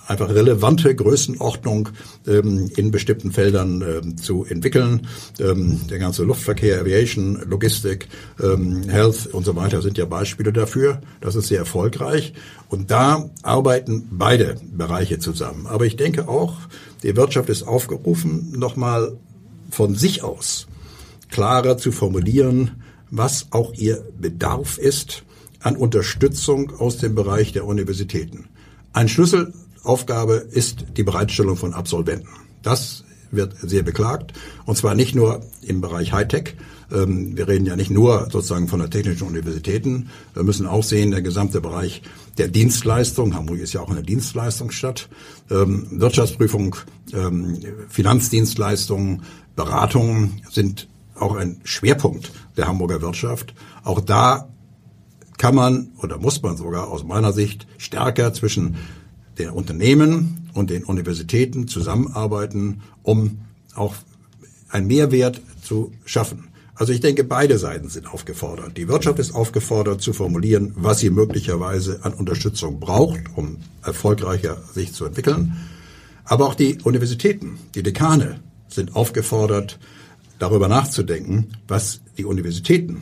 einfach 0.08 0.30
relevante 0.30 0.94
Größenordnung 0.94 1.90
ähm, 2.26 2.70
in 2.76 2.90
bestimmten 2.90 3.30
Feldern 3.30 3.82
ähm, 3.82 4.16
zu 4.16 4.44
entwickeln. 4.44 5.06
Ähm, 5.38 5.86
der 5.88 5.98
ganze 5.98 6.24
Luftverkehr, 6.24 6.80
Aviation, 6.80 7.42
Logistik, 7.48 8.08
ähm, 8.42 8.88
Health 8.88 9.26
und 9.26 9.44
so 9.44 9.54
weiter 9.54 9.82
sind 9.82 9.98
ja 9.98 10.06
Beispiele 10.06 10.52
dafür. 10.52 11.00
Das 11.20 11.36
ist 11.36 11.48
sehr 11.48 11.58
erfolgreich. 11.58 12.32
Und 12.68 12.90
da 12.90 13.30
arbeiten 13.42 14.08
beide 14.10 14.56
Bereiche 14.62 15.18
zusammen. 15.18 15.66
Aber 15.66 15.86
ich 15.86 15.96
denke 15.96 16.28
auch, 16.28 16.56
die 17.02 17.16
Wirtschaft 17.16 17.48
ist 17.48 17.62
aufgerufen, 17.62 18.52
nochmal 18.56 19.16
von 19.70 19.94
sich 19.94 20.22
aus 20.24 20.66
klarer 21.30 21.76
zu 21.76 21.92
formulieren, 21.92 22.82
was 23.10 23.48
auch 23.50 23.72
ihr 23.74 24.04
Bedarf 24.18 24.78
ist 24.78 25.24
an 25.60 25.76
Unterstützung 25.76 26.72
aus 26.78 26.98
dem 26.98 27.14
Bereich 27.14 27.52
der 27.52 27.66
Universitäten. 27.66 28.48
Ein 28.92 29.08
Schlüsselaufgabe 29.88 30.34
ist 30.34 30.84
die 30.98 31.02
Bereitstellung 31.02 31.56
von 31.56 31.72
Absolventen. 31.72 32.28
Das 32.62 33.04
wird 33.30 33.56
sehr 33.58 33.82
beklagt. 33.82 34.34
Und 34.66 34.76
zwar 34.76 34.94
nicht 34.94 35.14
nur 35.14 35.40
im 35.62 35.80
Bereich 35.80 36.12
Hightech. 36.12 36.56
Ähm, 36.92 37.36
wir 37.36 37.48
reden 37.48 37.64
ja 37.64 37.74
nicht 37.74 37.90
nur 37.90 38.28
sozusagen 38.30 38.68
von 38.68 38.80
der 38.80 38.90
technischen 38.90 39.26
Universitäten. 39.26 40.10
Wir 40.34 40.42
müssen 40.42 40.66
auch 40.66 40.84
sehen, 40.84 41.10
der 41.10 41.22
gesamte 41.22 41.62
Bereich 41.62 42.02
der 42.36 42.48
Dienstleistung. 42.48 43.34
Hamburg 43.34 43.60
ist 43.60 43.72
ja 43.72 43.80
auch 43.80 43.90
eine 43.90 44.02
Dienstleistungsstadt. 44.02 45.08
Ähm, 45.50 45.86
Wirtschaftsprüfung, 45.90 46.76
ähm, 47.14 47.58
Finanzdienstleistungen, 47.88 49.22
Beratungen 49.56 50.42
sind 50.50 50.88
auch 51.14 51.34
ein 51.34 51.60
Schwerpunkt 51.64 52.32
der 52.58 52.68
Hamburger 52.68 53.00
Wirtschaft. 53.00 53.54
Auch 53.84 54.00
da 54.00 54.48
kann 55.38 55.54
man 55.54 55.92
oder 56.02 56.18
muss 56.18 56.42
man 56.42 56.58
sogar 56.58 56.88
aus 56.88 57.04
meiner 57.04 57.32
Sicht 57.32 57.66
stärker 57.78 58.34
zwischen 58.34 58.76
der 59.38 59.54
Unternehmen 59.54 60.50
und 60.54 60.70
den 60.70 60.84
Universitäten 60.84 61.68
zusammenarbeiten, 61.68 62.82
um 63.02 63.38
auch 63.74 63.94
einen 64.68 64.86
Mehrwert 64.86 65.40
zu 65.62 65.92
schaffen. 66.04 66.48
Also 66.74 66.92
ich 66.92 67.00
denke, 67.00 67.24
beide 67.24 67.58
Seiten 67.58 67.88
sind 67.88 68.06
aufgefordert. 68.12 68.76
Die 68.76 68.86
Wirtschaft 68.86 69.18
ist 69.18 69.34
aufgefordert 69.34 70.00
zu 70.00 70.12
formulieren, 70.12 70.72
was 70.76 71.00
sie 71.00 71.10
möglicherweise 71.10 72.04
an 72.04 72.12
Unterstützung 72.12 72.78
braucht, 72.78 73.20
um 73.34 73.56
erfolgreicher 73.82 74.62
sich 74.72 74.92
zu 74.92 75.04
entwickeln. 75.04 75.56
Aber 76.24 76.46
auch 76.46 76.54
die 76.54 76.78
Universitäten, 76.84 77.58
die 77.74 77.82
Dekane 77.82 78.40
sind 78.68 78.94
aufgefordert, 78.94 79.78
darüber 80.38 80.68
nachzudenken, 80.68 81.48
was 81.66 82.00
die 82.16 82.24
Universitäten, 82.24 83.00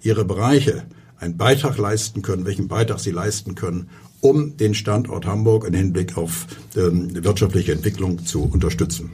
ihre 0.00 0.24
Bereiche 0.24 0.84
einen 1.18 1.36
Beitrag 1.36 1.76
leisten 1.76 2.22
können, 2.22 2.46
welchen 2.46 2.68
Beitrag 2.68 3.00
sie 3.00 3.10
leisten 3.10 3.54
können, 3.54 3.90
um 4.20 4.56
den 4.56 4.74
Standort 4.74 5.26
Hamburg 5.26 5.66
im 5.66 5.74
Hinblick 5.74 6.16
auf 6.16 6.46
ähm, 6.76 7.24
wirtschaftliche 7.24 7.72
Entwicklung 7.72 8.24
zu 8.24 8.44
unterstützen. 8.44 9.12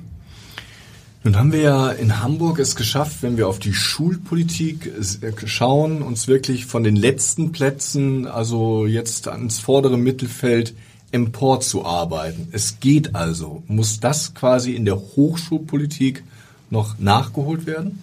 Nun 1.25 1.37
haben 1.37 1.53
wir 1.53 1.61
ja 1.61 1.91
in 1.91 2.21
Hamburg 2.23 2.59
es 2.59 2.77
geschafft, 2.77 3.23
wenn 3.23 3.39
wir 3.39 3.49
auf 3.49 3.59
die 3.59 3.73
Schulpolitik 3.73 4.93
äh, 5.23 5.33
schauen, 5.47 6.03
uns 6.03 6.29
wirklich 6.29 6.67
von 6.67 6.85
den 6.85 6.97
letzten 6.97 7.51
Plätzen, 7.51 8.27
also 8.27 8.85
jetzt 8.85 9.29
ans 9.29 9.59
vordere 9.59 9.97
Mittelfeld 9.97 10.75
emporzuarbeiten. 11.13 12.49
Es 12.53 12.81
geht 12.81 13.15
also. 13.15 13.63
Muss 13.69 14.01
das 14.01 14.35
quasi 14.35 14.75
in 14.75 14.85
der 14.85 14.97
Hochschulpolitik 14.97 16.25
noch 16.71 16.99
nachgeholt 16.99 17.67
werden? 17.67 18.01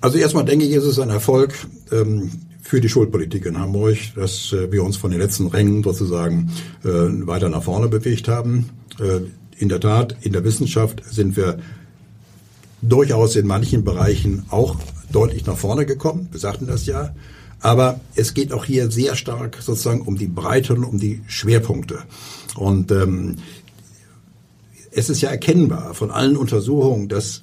Also 0.00 0.16
erstmal 0.16 0.44
denke 0.44 0.64
ich, 0.64 0.72
ist 0.72 0.84
es 0.84 0.98
ein 0.98 1.10
Erfolg 1.10 1.54
ähm, 1.90 2.30
für 2.72 2.80
die 2.80 2.88
Schulpolitik 2.88 3.44
in 3.44 3.58
Hamburg, 3.58 3.98
dass 4.14 4.50
äh, 4.54 4.72
wir 4.72 4.82
uns 4.82 4.96
von 4.96 5.10
den 5.10 5.20
letzten 5.20 5.46
Rängen 5.46 5.82
sozusagen 5.82 6.50
äh, 6.82 6.88
weiter 6.88 7.50
nach 7.50 7.62
vorne 7.62 7.88
bewegt 7.88 8.28
haben. 8.28 8.70
Äh, 8.98 9.20
in 9.58 9.68
der 9.68 9.78
Tat, 9.78 10.16
in 10.22 10.32
der 10.32 10.42
Wissenschaft 10.42 11.02
sind 11.04 11.36
wir 11.36 11.58
durchaus 12.80 13.36
in 13.36 13.46
manchen 13.46 13.84
Bereichen 13.84 14.46
auch 14.48 14.76
deutlich 15.12 15.44
nach 15.44 15.58
vorne 15.58 15.84
gekommen. 15.84 16.28
Wir 16.30 16.40
sagten 16.40 16.66
das 16.66 16.86
ja. 16.86 17.14
Aber 17.60 18.00
es 18.14 18.32
geht 18.32 18.54
auch 18.54 18.64
hier 18.64 18.90
sehr 18.90 19.16
stark 19.16 19.58
sozusagen 19.60 20.00
um 20.00 20.16
die 20.16 20.28
Breite 20.28 20.72
und 20.72 20.84
um 20.84 20.98
die 20.98 21.20
Schwerpunkte. 21.26 21.98
Und 22.56 22.90
ähm, 22.90 23.36
es 24.92 25.10
ist 25.10 25.20
ja 25.20 25.28
erkennbar 25.28 25.92
von 25.92 26.10
allen 26.10 26.38
Untersuchungen, 26.38 27.10
dass 27.10 27.42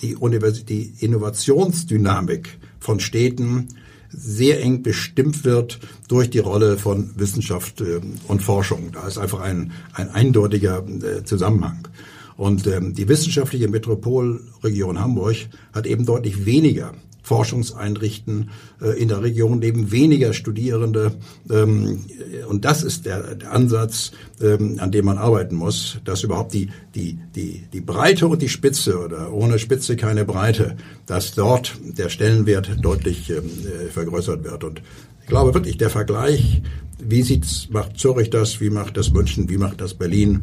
die, 0.00 0.16
Universität, 0.16 0.70
die 0.70 1.04
Innovationsdynamik 1.04 2.58
von 2.78 2.98
Städten 2.98 3.68
sehr 4.12 4.62
eng 4.62 4.82
bestimmt 4.82 5.44
wird 5.44 5.78
durch 6.08 6.30
die 6.30 6.38
Rolle 6.38 6.76
von 6.78 7.10
Wissenschaft 7.16 7.80
äh, 7.80 8.00
und 8.28 8.42
Forschung. 8.42 8.90
Da 8.92 9.06
ist 9.06 9.18
einfach 9.18 9.40
ein, 9.40 9.72
ein 9.92 10.10
eindeutiger 10.10 10.84
äh, 10.86 11.24
Zusammenhang. 11.24 11.88
Und 12.36 12.66
ähm, 12.66 12.94
die 12.94 13.08
wissenschaftliche 13.08 13.68
Metropolregion 13.68 14.98
Hamburg 14.98 15.36
hat 15.72 15.86
eben 15.86 16.06
deutlich 16.06 16.46
weniger 16.46 16.94
Forschungseinrichten 17.30 18.50
äh, 18.82 19.00
in 19.00 19.06
der 19.06 19.22
Region 19.22 19.60
leben 19.60 19.92
weniger 19.92 20.32
Studierende. 20.32 21.12
Ähm, 21.48 22.00
und 22.48 22.64
das 22.64 22.82
ist 22.82 23.06
der, 23.06 23.38
Ansatz, 23.48 24.10
ähm, 24.40 24.78
an 24.80 24.90
dem 24.90 25.04
man 25.04 25.16
arbeiten 25.16 25.54
muss, 25.54 25.98
dass 26.04 26.24
überhaupt 26.24 26.54
die, 26.54 26.70
die, 26.96 27.16
die, 27.36 27.62
die 27.72 27.80
Breite 27.80 28.26
und 28.26 28.42
die 28.42 28.48
Spitze 28.48 28.98
oder 28.98 29.32
ohne 29.32 29.60
Spitze 29.60 29.94
keine 29.94 30.24
Breite, 30.24 30.76
dass 31.06 31.32
dort 31.32 31.78
der 31.84 32.08
Stellenwert 32.08 32.68
deutlich 32.82 33.30
ähm, 33.30 33.36
äh, 33.36 33.90
vergrößert 33.90 34.42
wird. 34.42 34.64
Und 34.64 34.82
ich 35.20 35.28
glaube 35.28 35.54
wirklich, 35.54 35.78
der 35.78 35.90
Vergleich, 35.90 36.62
wie 36.98 37.22
sieht's, 37.22 37.68
macht 37.70 37.96
Zürich 37.96 38.30
das, 38.30 38.60
wie 38.60 38.70
macht 38.70 38.96
das 38.96 39.12
München, 39.12 39.48
wie 39.48 39.58
macht 39.58 39.80
das 39.80 39.94
Berlin, 39.94 40.42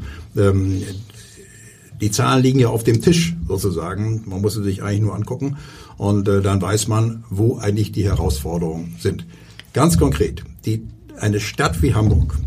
die 2.00 2.12
Zahlen 2.12 2.44
liegen 2.44 2.60
ja 2.60 2.70
auf 2.70 2.84
dem 2.84 3.02
Tisch 3.02 3.36
sozusagen. 3.48 4.24
Man 4.26 4.42
muss 4.42 4.54
sie 4.54 4.64
sich 4.64 4.84
eigentlich 4.84 5.02
nur 5.02 5.16
angucken 5.16 5.58
und 5.98 6.28
äh, 6.28 6.42
dann 6.42 6.62
weiß 6.62 6.88
man, 6.88 7.24
wo 7.30 7.58
eigentlich 7.58 7.92
die 7.92 8.06
Herausforderungen 8.06 8.96
sind. 9.00 9.26
Ganz 9.74 9.98
konkret, 9.98 10.44
die, 10.66 10.88
eine 11.20 11.40
Stadt 11.40 11.82
wie 11.82 11.94
Hamburg, 11.94 12.38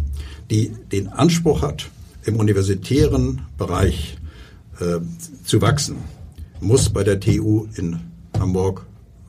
die 0.50 0.72
den 0.92 1.08
Anspruch 1.08 1.62
hat, 1.62 1.90
im 2.24 2.36
universitären 2.36 3.42
Bereich 3.56 4.18
äh, 4.80 5.00
zu 5.44 5.60
wachsen, 5.60 5.96
muss 6.60 6.90
bei 6.90 7.04
der 7.04 7.18
TU 7.18 7.66
in 7.76 8.00
Hamburg, 8.38 8.86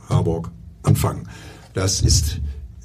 Harburg 0.09 0.51
anfangen. 0.83 1.27
Das 1.73 2.01
ist 2.01 2.41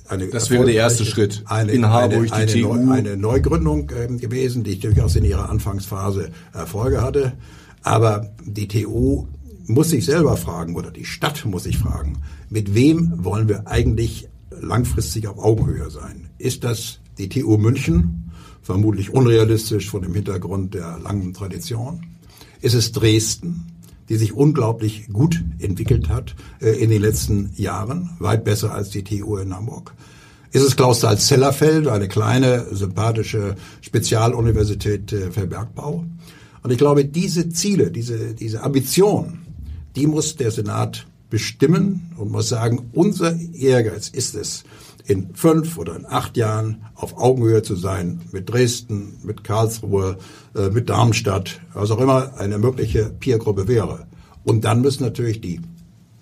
eine 0.09 0.29
das 0.29 0.51
wäre 0.51 0.65
der 0.65 0.75
erste 0.75 1.05
Schritt 1.05 1.43
eine, 1.47 1.73
in 1.73 1.87
Harburg, 1.87 2.33
eine, 2.33 2.47
die 2.47 2.65
eine, 2.65 2.85
TU. 2.85 2.93
eine 2.93 3.17
Neugründung 3.17 3.91
äh, 3.91 4.07
gewesen, 4.17 4.63
die 4.63 4.79
durchaus 4.79 5.17
in 5.17 5.25
ihrer 5.25 5.51
Anfangsphase 5.51 6.31
Erfolge 6.53 7.03
hatte. 7.03 7.33
Aber 7.83 8.31
die 8.45 8.69
TU 8.69 9.27
muss 9.67 9.91
sich 9.91 10.05
selber 10.05 10.37
fragen 10.37 10.77
oder 10.77 10.91
die 10.91 11.05
Stadt 11.05 11.45
muss 11.45 11.65
sich 11.65 11.79
fragen, 11.79 12.19
mit 12.51 12.75
wem 12.75 13.13
wollen 13.25 13.49
wir 13.49 13.67
eigentlich 13.67 14.29
langfristig 14.51 15.29
auf 15.29 15.39
Augenhöhe 15.39 15.91
sein? 15.91 16.29
Ist 16.39 16.65
das 16.65 17.01
die 17.19 17.29
TU 17.29 17.57
München? 17.57 18.31
Vermutlich 18.63 19.11
unrealistisch 19.13 19.91
von 19.91 20.03
dem 20.03 20.15
Hintergrund 20.15 20.75
der 20.75 20.99
langen 20.99 21.33
Tradition. 21.35 22.07
Ist 22.61 22.75
es 22.75 22.93
Dresden? 22.93 23.67
die 24.09 24.17
sich 24.17 24.33
unglaublich 24.33 25.09
gut 25.13 25.43
entwickelt 25.59 26.09
hat 26.09 26.35
äh, 26.61 26.71
in 26.71 26.91
den 26.91 27.03
letzten 27.03 27.51
Jahren, 27.57 28.11
weit 28.19 28.45
besser 28.45 28.73
als 28.73 28.91
die 28.91 29.03
TU 29.03 29.37
in 29.37 29.55
Hamburg. 29.55 29.95
Ist 30.53 30.63
es 30.63 30.77
Klaus 30.77 31.01
Salz-Zellerfeld, 31.01 31.89
eine 31.89 32.09
kleine, 32.09 32.67
sympathische 32.73 33.57
Spezialuniversität 33.81 35.13
äh, 35.13 35.31
für 35.31 35.47
Bergbau? 35.47 36.05
Und 36.63 36.71
ich 36.71 36.79
glaube, 36.79 37.05
diese 37.05 37.49
Ziele, 37.51 37.91
diese, 37.91 38.35
diese 38.35 38.63
Ambition, 38.63 39.46
die 39.97 40.07
muss 40.07 40.37
der 40.37 40.51
Senat 40.51 41.07
bestimmen 41.31 42.13
und 42.17 42.31
muss 42.31 42.49
sagen, 42.49 42.91
unser 42.93 43.35
Ehrgeiz 43.55 44.09
ist 44.09 44.35
es, 44.35 44.65
in 45.07 45.35
fünf 45.35 45.79
oder 45.79 45.97
in 45.97 46.05
acht 46.05 46.37
Jahren 46.37 46.85
auf 46.95 47.17
Augenhöhe 47.17 47.63
zu 47.63 47.77
sein 47.77 48.21
mit 48.33 48.51
Dresden, 48.51 49.19
mit 49.23 49.45
Karlsruhe, 49.45 50.19
äh, 50.55 50.69
mit 50.71 50.91
Darmstadt, 50.91 51.61
was 51.73 51.91
auch 51.91 52.01
immer 52.01 52.39
eine 52.39 52.59
mögliche 52.59 53.11
Peergruppe 53.11 53.69
wäre. 53.69 54.07
Und 54.45 54.65
dann 54.65 54.81
müssen 54.81 55.05
natürlich 55.05 55.41
die 55.41 55.61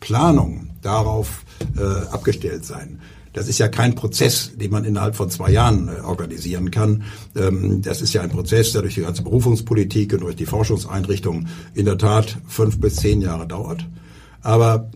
Planungen 0.01 0.71
darauf 0.83 1.45
äh, 1.79 2.07
abgestellt 2.13 2.65
sein. 2.65 3.01
Das 3.35 3.49
ist 3.49 3.59
ja 3.59 3.69
kein 3.69 3.95
Prozess, 3.95 4.53
den 4.55 4.71
man 4.71 4.85
innerhalb 4.85 5.17
von 5.17 5.29
zwei 5.29 5.51
Jahren 5.51 5.89
äh, 5.89 6.01
organisieren 6.01 6.71
kann. 6.71 7.03
Ähm, 7.37 7.83
das 7.83 8.01
ist 8.01 8.15
ja 8.15 8.23
ein 8.23 8.31
Prozess, 8.31 8.73
der 8.73 8.83
durch 8.83 8.95
die 8.95 9.03
ganze 9.03 9.23
Berufungspolitik 9.23 10.15
und 10.15 10.21
durch 10.21 10.37
die 10.37 10.47
Forschungseinrichtungen 10.47 11.49
in 11.75 11.85
der 11.85 11.99
Tat 11.99 12.39
fünf 12.47 12.81
bis 12.81 12.97
zehn 12.97 13.21
Jahre 13.21 13.47
dauert. 13.47 13.87
Aber 14.41 14.89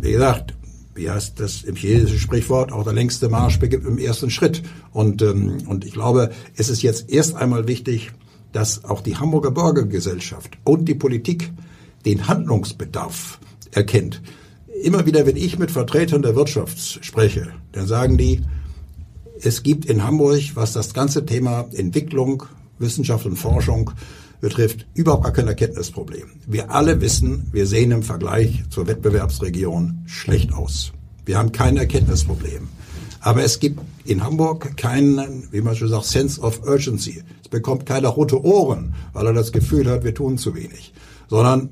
wie 0.00 0.12
gesagt, 0.12 0.54
wie 0.94 1.10
heißt 1.10 1.38
das 1.38 1.62
im 1.62 1.76
chinesischen 1.76 2.18
Sprichwort, 2.18 2.72
auch 2.72 2.82
der 2.82 2.94
längste 2.94 3.28
Marsch 3.28 3.58
beginnt 3.58 3.86
im 3.86 3.98
ersten 3.98 4.30
Schritt. 4.30 4.62
Und, 4.92 5.20
ähm, 5.20 5.58
und 5.66 5.84
ich 5.84 5.92
glaube, 5.92 6.30
es 6.56 6.70
ist 6.70 6.82
jetzt 6.82 7.10
erst 7.10 7.36
einmal 7.36 7.68
wichtig, 7.68 8.12
dass 8.52 8.84
auch 8.86 9.02
die 9.02 9.18
Hamburger 9.18 9.50
Bürgergesellschaft 9.50 10.56
und 10.64 10.86
die 10.86 10.94
Politik 10.94 11.52
den 12.06 12.26
Handlungsbedarf 12.26 13.38
erkennt. 13.72 14.22
Immer 14.82 15.06
wieder, 15.06 15.26
wenn 15.26 15.36
ich 15.36 15.58
mit 15.58 15.70
Vertretern 15.70 16.22
der 16.22 16.36
Wirtschaft 16.36 17.04
spreche, 17.04 17.48
dann 17.72 17.86
sagen 17.86 18.16
die, 18.16 18.42
es 19.40 19.62
gibt 19.62 19.84
in 19.84 20.02
Hamburg, 20.02 20.42
was 20.54 20.72
das 20.72 20.94
ganze 20.94 21.26
Thema 21.26 21.66
Entwicklung, 21.72 22.44
Wissenschaft 22.78 23.26
und 23.26 23.36
Forschung 23.36 23.90
betrifft, 24.40 24.86
überhaupt 24.94 25.24
gar 25.24 25.32
kein 25.32 25.48
Erkenntnisproblem. 25.48 26.28
Wir 26.46 26.70
alle 26.70 27.00
wissen, 27.00 27.48
wir 27.52 27.66
sehen 27.66 27.90
im 27.90 28.02
Vergleich 28.02 28.64
zur 28.70 28.86
Wettbewerbsregion 28.86 30.04
schlecht 30.06 30.52
aus. 30.52 30.92
Wir 31.24 31.38
haben 31.38 31.52
kein 31.52 31.76
Erkenntnisproblem. 31.76 32.68
Aber 33.20 33.42
es 33.42 33.58
gibt 33.58 33.80
in 34.04 34.22
Hamburg 34.22 34.76
keinen, 34.76 35.48
wie 35.50 35.60
man 35.60 35.74
schon 35.74 35.88
sagt, 35.88 36.04
Sense 36.04 36.40
of 36.40 36.62
Urgency. 36.64 37.24
Es 37.42 37.48
bekommt 37.48 37.84
keiner 37.86 38.08
rote 38.08 38.44
Ohren, 38.44 38.94
weil 39.12 39.26
er 39.26 39.32
das 39.32 39.50
Gefühl 39.50 39.90
hat, 39.90 40.04
wir 40.04 40.14
tun 40.14 40.38
zu 40.38 40.54
wenig. 40.54 40.92
Sondern 41.28 41.70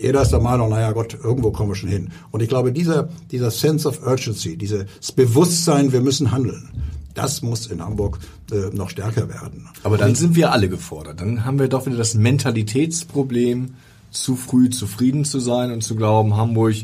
jeder 0.00 0.22
ist 0.22 0.30
der 0.30 0.40
Meinung, 0.40 0.70
naja 0.70 0.92
Gott, 0.92 1.16
irgendwo 1.22 1.50
kommen 1.50 1.70
wir 1.70 1.76
schon 1.76 1.88
hin. 1.88 2.10
Und 2.30 2.42
ich 2.42 2.48
glaube, 2.48 2.72
dieser, 2.72 3.08
dieser 3.30 3.50
Sense 3.50 3.88
of 3.88 4.06
Urgency, 4.06 4.56
dieses 4.56 4.86
Bewusstsein, 5.14 5.92
wir 5.92 6.00
müssen 6.00 6.30
handeln, 6.30 6.70
das 7.14 7.42
muss 7.42 7.66
in 7.66 7.82
Hamburg 7.82 8.18
äh, 8.50 8.74
noch 8.74 8.90
stärker 8.90 9.28
werden. 9.28 9.68
Aber 9.82 9.98
dann 9.98 10.14
sind 10.14 10.34
wir 10.34 10.52
alle 10.52 10.68
gefordert. 10.68 11.20
Dann 11.20 11.44
haben 11.44 11.58
wir 11.58 11.68
doch 11.68 11.86
wieder 11.86 11.96
das 11.96 12.14
Mentalitätsproblem, 12.14 13.74
zu 14.10 14.36
früh 14.36 14.70
zufrieden 14.70 15.24
zu 15.24 15.40
sein 15.40 15.72
und 15.72 15.82
zu 15.82 15.96
glauben, 15.96 16.36
Hamburg 16.36 16.74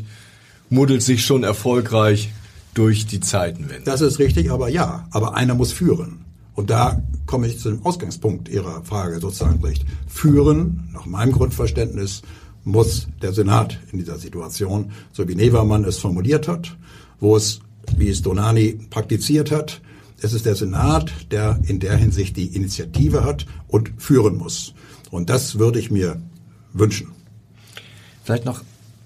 muddelt 0.69 1.03
sich 1.03 1.25
schon 1.25 1.43
erfolgreich 1.43 2.31
durch 2.73 3.05
die 3.05 3.19
Zeitenwende. 3.19 3.83
Das 3.85 4.01
ist 4.01 4.19
richtig, 4.19 4.51
aber 4.51 4.69
ja, 4.69 5.07
aber 5.11 5.35
einer 5.35 5.55
muss 5.55 5.71
führen. 5.71 6.25
Und 6.55 6.69
da 6.69 7.01
komme 7.25 7.47
ich 7.47 7.59
zu 7.59 7.69
dem 7.69 7.85
Ausgangspunkt 7.85 8.49
Ihrer 8.49 8.83
Frage 8.83 9.19
sozusagen 9.19 9.63
recht. 9.63 9.85
Führen, 10.07 10.89
nach 10.93 11.05
meinem 11.05 11.31
Grundverständnis, 11.31 12.21
muss 12.63 13.07
der 13.21 13.33
Senat 13.33 13.77
in 13.91 13.99
dieser 13.99 14.17
Situation, 14.17 14.91
so 15.11 15.27
wie 15.27 15.35
Nevermann 15.35 15.85
es 15.85 15.97
formuliert 15.97 16.47
hat, 16.47 16.77
wo 17.19 17.35
es, 17.35 17.59
wie 17.97 18.09
es 18.09 18.21
Donani 18.21 18.79
praktiziert 18.89 19.51
hat, 19.51 19.81
es 20.21 20.33
ist 20.33 20.45
der 20.45 20.55
Senat, 20.55 21.11
der 21.31 21.59
in 21.65 21.79
der 21.79 21.95
Hinsicht 21.95 22.35
die 22.35 22.47
Initiative 22.47 23.23
hat 23.23 23.45
und 23.67 23.91
führen 23.97 24.37
muss. 24.37 24.73
Und 25.11 25.29
das 25.29 25.57
würde 25.59 25.79
ich 25.79 25.91
mir 25.91 26.21
wünschen. 26.73 27.07
Vielleicht 28.23 28.45
noch 28.45 28.61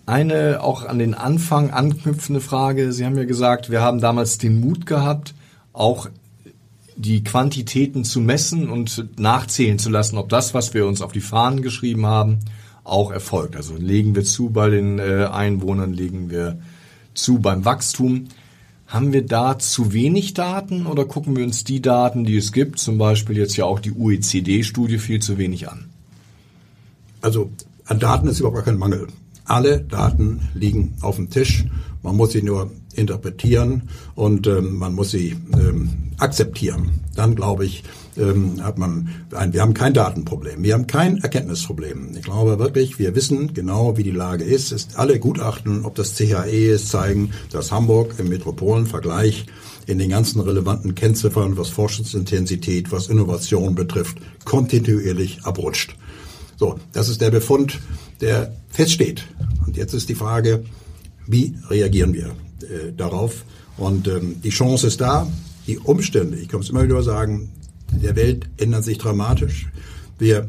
eine 0.06 0.62
auch 0.62 0.86
an 0.86 1.00
den 1.00 1.14
Anfang 1.14 1.72
anknüpfende 1.72 2.42
Frage. 2.42 2.92
Sie 2.92 3.06
haben 3.06 3.18
ja 3.18 3.26
gesagt, 3.26 3.70
wir 3.70 3.82
haben 3.82 4.02
damals 4.02 4.38
den 4.38 4.60
Mut 4.60 4.86
gehabt, 4.86 5.34
auch 5.72 6.10
die 6.96 7.24
Quantitäten 7.24 8.04
zu 8.04 8.20
messen 8.20 8.70
und 8.70 9.20
nachzählen 9.20 9.80
zu 9.80 9.90
lassen, 9.90 10.18
ob 10.18 10.30
das, 10.30 10.54
was 10.54 10.74
wir 10.74 10.86
uns 10.86 11.02
auf 11.02 11.12
die 11.12 11.22
Fahnen 11.22 11.62
geschrieben 11.62 12.06
haben, 12.06 12.40
auch 12.84 13.12
erfolgt. 13.12 13.56
Also 13.56 13.76
legen 13.76 14.16
wir 14.16 14.24
zu 14.24 14.50
bei 14.50 14.70
den 14.70 15.00
äh, 15.00 15.28
Einwohnern, 15.32 15.94
legen 15.94 16.30
wir 16.30 16.60
zu 17.14 17.40
beim 17.40 17.66
Wachstum. 17.66 18.26
Haben 18.88 19.14
wir 19.14 19.26
da 19.26 19.58
zu 19.58 19.94
wenig 19.94 20.34
Daten 20.34 20.86
oder 20.86 21.06
gucken 21.06 21.36
wir 21.36 21.44
uns 21.44 21.64
die 21.64 21.82
Daten, 21.82 22.26
die 22.26 22.38
es 22.38 22.52
gibt, 22.52 22.80
zum 22.80 22.98
Beispiel 22.98 23.38
jetzt 23.38 23.58
ja 23.58 23.66
auch 23.66 23.80
die 23.80 23.94
OECD-Studie, 23.94 25.00
viel 25.00 25.20
zu 25.20 25.38
wenig 25.38 25.70
an? 25.70 25.86
Also 27.22 27.50
an 27.86 28.00
Daten 28.00 28.28
ist 28.28 28.40
überhaupt 28.40 28.66
kein 28.66 28.78
Mangel. 28.78 29.08
Alle 29.46 29.82
Daten 29.82 30.50
liegen 30.54 30.94
auf 31.02 31.16
dem 31.16 31.30
Tisch. 31.30 31.66
Man 32.02 32.16
muss 32.16 32.34
sie 32.34 32.44
nur 32.44 32.72
interpretieren 32.96 33.90
und 34.16 34.48
ähm, 34.48 34.76
man 34.76 34.94
muss 34.94 35.12
sie 35.12 35.36
ähm, 35.54 35.90
akzeptieren. 36.18 37.00
Dann 37.16 37.36
glaube 37.36 37.66
ich, 37.66 37.84
ähm, 38.18 38.64
hat 38.64 38.78
man 38.78 39.10
ein, 39.34 39.54
wir 39.54 39.62
haben 39.62 39.74
kein 39.74 39.94
Datenproblem, 39.94 40.64
wir 40.64 40.74
haben 40.74 40.88
kein 40.88 41.18
Erkenntnisproblem. 41.18 42.16
Ich 42.16 42.24
glaube 42.24 42.60
wirklich, 42.60 43.00
wir 43.00 43.16
wissen 43.16 43.54
genau, 43.54 43.98
wie 43.98 44.04
die 44.04 44.12
Lage 44.12 44.44
ist. 44.44 44.72
ist 44.72 44.98
alle 44.98 45.20
Gutachten, 45.20 45.86
ob 45.86 45.96
das 45.96 46.16
CHE 46.16 46.74
ist, 46.74 46.90
zeigen, 46.90 47.32
dass 47.52 47.72
Hamburg 47.72 48.16
im 48.18 48.30
Metropolenvergleich 48.30 49.46
in 49.86 49.98
den 49.98 50.10
ganzen 50.10 50.40
relevanten 50.40 50.96
Kennziffern, 50.96 51.58
was 51.58 51.70
Forschungsintensität, 51.70 52.92
was 52.92 53.08
Innovation 53.08 53.76
betrifft, 53.76 54.18
kontinuierlich 54.46 55.44
abrutscht. 55.44 55.96
So, 56.58 56.80
das 56.94 57.10
ist 57.10 57.22
der 57.22 57.32
Befund, 57.32 57.80
der 58.22 58.54
feststeht. 58.70 59.26
Und 59.66 59.76
jetzt 59.76 59.94
ist 59.94 60.10
die 60.10 60.16
Frage, 60.16 60.64
wie 61.28 61.56
reagieren 61.70 62.14
wir 62.14 62.28
äh, 62.62 62.92
darauf? 62.96 63.44
Und 63.78 64.08
ähm, 64.08 64.42
die 64.42 64.50
Chance 64.50 64.88
ist 64.88 65.02
da, 65.02 65.28
die 65.68 65.80
Umstände, 65.80 66.38
ich 66.38 66.48
kann 66.48 66.60
es 66.60 66.70
immer 66.70 66.84
wieder 66.84 67.02
sagen, 67.04 67.50
der 68.02 68.16
Welt 68.16 68.50
ändern 68.58 68.84
sich 68.84 68.98
dramatisch. 68.98 69.68
Wir 70.18 70.48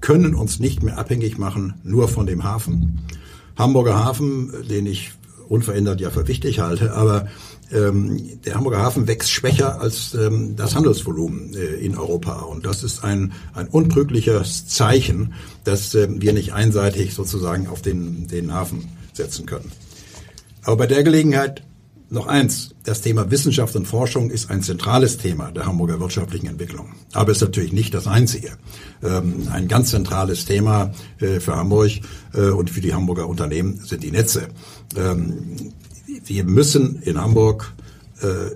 können 0.00 0.34
uns 0.34 0.60
nicht 0.60 0.82
mehr 0.82 0.98
abhängig 0.98 1.38
machen 1.38 1.74
nur 1.82 2.08
von 2.08 2.26
dem 2.26 2.44
Hafen. 2.44 3.00
Hamburger 3.56 4.04
Hafen, 4.04 4.52
den 4.68 4.86
ich 4.86 5.12
unverändert 5.48 6.00
ja 6.00 6.10
für 6.10 6.28
wichtig 6.28 6.58
halte, 6.58 6.92
aber 6.92 7.28
ähm, 7.72 8.40
der 8.44 8.54
Hamburger 8.54 8.78
Hafen 8.78 9.08
wächst 9.08 9.30
schwächer 9.30 9.80
als 9.80 10.14
ähm, 10.14 10.54
das 10.56 10.76
Handelsvolumen 10.76 11.54
äh, 11.54 11.76
in 11.76 11.96
Europa. 11.96 12.40
Und 12.40 12.66
das 12.66 12.84
ist 12.84 13.02
ein, 13.02 13.32
ein 13.54 13.66
untrügliches 13.68 14.66
Zeichen, 14.66 15.34
dass 15.64 15.94
äh, 15.94 16.08
wir 16.10 16.32
nicht 16.32 16.52
einseitig 16.52 17.14
sozusagen 17.14 17.66
auf 17.66 17.82
den, 17.82 18.28
den 18.28 18.52
Hafen 18.52 18.88
setzen 19.12 19.46
können. 19.46 19.72
Aber 20.62 20.76
bei 20.76 20.86
der 20.86 21.02
Gelegenheit 21.02 21.62
noch 22.08 22.26
eins, 22.26 22.70
das 22.84 23.00
Thema 23.00 23.30
Wissenschaft 23.30 23.74
und 23.74 23.86
Forschung 23.86 24.30
ist 24.30 24.50
ein 24.50 24.62
zentrales 24.62 25.18
Thema 25.18 25.50
der 25.50 25.66
Hamburger 25.66 25.98
wirtschaftlichen 25.98 26.46
Entwicklung. 26.46 26.92
Aber 27.12 27.32
ist 27.32 27.40
natürlich 27.40 27.72
nicht 27.72 27.94
das 27.94 28.06
einzige. 28.06 28.52
Ähm, 29.02 29.48
ein 29.50 29.66
ganz 29.66 29.90
zentrales 29.90 30.44
Thema 30.44 30.92
äh, 31.20 31.40
für 31.40 31.56
Hamburg 31.56 31.90
äh, 32.32 32.50
und 32.50 32.70
für 32.70 32.80
die 32.80 32.94
Hamburger 32.94 33.28
Unternehmen 33.28 33.80
sind 33.84 34.04
die 34.04 34.12
Netze. 34.12 34.48
Ähm, 34.96 35.72
wir 36.24 36.44
müssen 36.44 37.02
in 37.02 37.20
Hamburg 37.20 37.72
äh, 38.22 38.54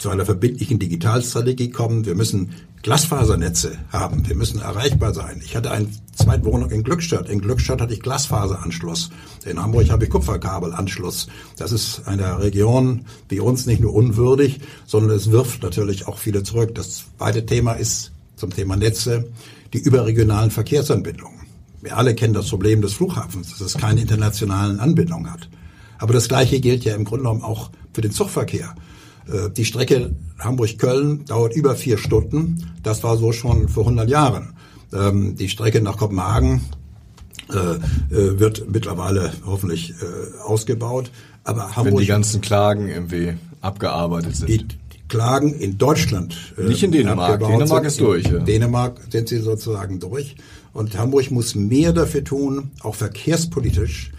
zu 0.00 0.10
einer 0.10 0.24
verbindlichen 0.24 0.78
Digitalstrategie 0.78 1.70
kommen. 1.70 2.04
Wir 2.04 2.14
müssen 2.14 2.54
Glasfasernetze 2.82 3.78
haben. 3.90 4.28
Wir 4.28 4.36
müssen 4.36 4.60
erreichbar 4.60 5.14
sein. 5.14 5.40
Ich 5.44 5.56
hatte 5.56 5.70
eine 5.70 5.88
Zweitwohnung 6.14 6.70
in 6.70 6.82
Glückstadt. 6.82 7.30
In 7.30 7.40
Glückstadt 7.40 7.80
hatte 7.80 7.94
ich 7.94 8.00
Glasfaseranschluss. 8.00 9.10
In 9.46 9.60
Hamburg 9.62 9.90
habe 9.90 10.04
ich 10.04 10.10
Kupferkabelanschluss. 10.10 11.28
Das 11.56 11.72
ist 11.72 12.06
einer 12.06 12.40
Region 12.40 13.06
wie 13.28 13.40
uns 13.40 13.66
nicht 13.66 13.80
nur 13.80 13.94
unwürdig, 13.94 14.60
sondern 14.86 15.16
es 15.16 15.30
wirft 15.30 15.62
natürlich 15.62 16.06
auch 16.06 16.18
viele 16.18 16.42
zurück. 16.42 16.74
Das 16.74 17.04
zweite 17.18 17.46
Thema 17.46 17.72
ist 17.72 18.12
zum 18.36 18.50
Thema 18.50 18.76
Netze 18.76 19.30
die 19.72 19.78
überregionalen 19.78 20.50
Verkehrsanbindungen. 20.50 21.40
Wir 21.80 21.96
alle 21.96 22.14
kennen 22.14 22.34
das 22.34 22.48
Problem 22.48 22.82
des 22.82 22.94
Flughafens, 22.94 23.50
dass 23.50 23.60
es 23.60 23.78
keine 23.78 24.00
internationalen 24.00 24.80
Anbindungen 24.80 25.30
hat. 25.30 25.48
Aber 25.98 26.12
das 26.12 26.28
Gleiche 26.28 26.60
gilt 26.60 26.84
ja 26.84 26.94
im 26.94 27.04
Grunde 27.04 27.24
genommen 27.24 27.42
auch 27.42 27.70
für 27.92 28.00
den 28.00 28.10
Zugverkehr. 28.10 28.74
Äh, 29.28 29.50
die 29.50 29.64
Strecke 29.64 30.14
Hamburg-Köln 30.38 31.24
dauert 31.24 31.54
über 31.54 31.74
vier 31.76 31.98
Stunden. 31.98 32.70
Das 32.82 33.02
war 33.02 33.16
so 33.16 33.32
schon 33.32 33.68
vor 33.68 33.84
100 33.84 34.08
Jahren. 34.08 34.54
Ähm, 34.92 35.36
die 35.36 35.48
Strecke 35.48 35.80
nach 35.80 35.96
Kopenhagen 35.96 36.62
äh, 37.50 37.56
äh, 38.14 38.38
wird 38.38 38.70
mittlerweile 38.70 39.32
hoffentlich 39.46 39.94
ausgebaut. 40.44 41.10
Aber 41.44 41.76
Hamburg, 41.76 41.94
Wenn 41.94 42.00
die 42.00 42.06
ganzen 42.06 42.40
Klagen 42.40 42.88
irgendwie 42.88 43.34
abgearbeitet 43.60 44.36
sind. 44.36 44.48
Die, 44.48 44.66
Klagen 45.06 45.52
in 45.52 45.76
Deutschland. 45.76 46.34
Nicht 46.56 46.82
in 46.82 46.90
Dänemark. 46.90 47.38
Dänemark 47.38 47.84
ist 47.84 48.00
durch. 48.00 48.24
In 48.24 48.46
Dänemark 48.46 49.00
sind 49.10 49.28
sie 49.28 49.36
sozusagen 49.36 50.00
durch. 50.00 50.34
Und 50.72 50.96
Hamburg 50.98 51.30
muss 51.30 51.54
mehr 51.54 51.92
dafür 51.92 52.24
tun, 52.24 52.70
auch 52.80 52.94
verkehrspolitisch, 52.94 54.12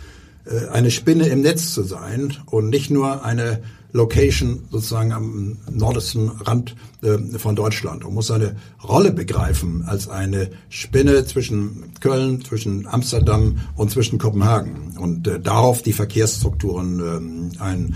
eine 0.71 0.91
Spinne 0.91 1.27
im 1.27 1.41
Netz 1.41 1.73
zu 1.73 1.81
sein 1.83 2.37
und 2.45 2.69
nicht 2.69 2.91
nur 2.91 3.25
eine 3.25 3.61
Location 3.95 4.65
sozusagen 4.71 5.13
am 5.13 5.57
nordischen 5.71 6.29
Rand 6.29 6.75
äh, 7.01 7.17
von 7.39 7.55
Deutschland 7.55 8.03
und 8.03 8.13
muss 8.13 8.27
seine 8.27 8.57
Rolle 8.83 9.11
begreifen 9.11 9.85
als 9.87 10.09
eine 10.09 10.49
Spinne 10.69 11.25
zwischen 11.25 11.93
Köln, 12.01 12.43
zwischen 12.43 12.87
Amsterdam 12.87 13.59
und 13.75 13.91
zwischen 13.91 14.19
Kopenhagen 14.19 14.97
und 14.97 15.27
äh, 15.27 15.39
darauf 15.39 15.81
die 15.81 15.93
Verkehrsstrukturen 15.93 17.53
äh, 17.57 17.61
ein, 17.61 17.95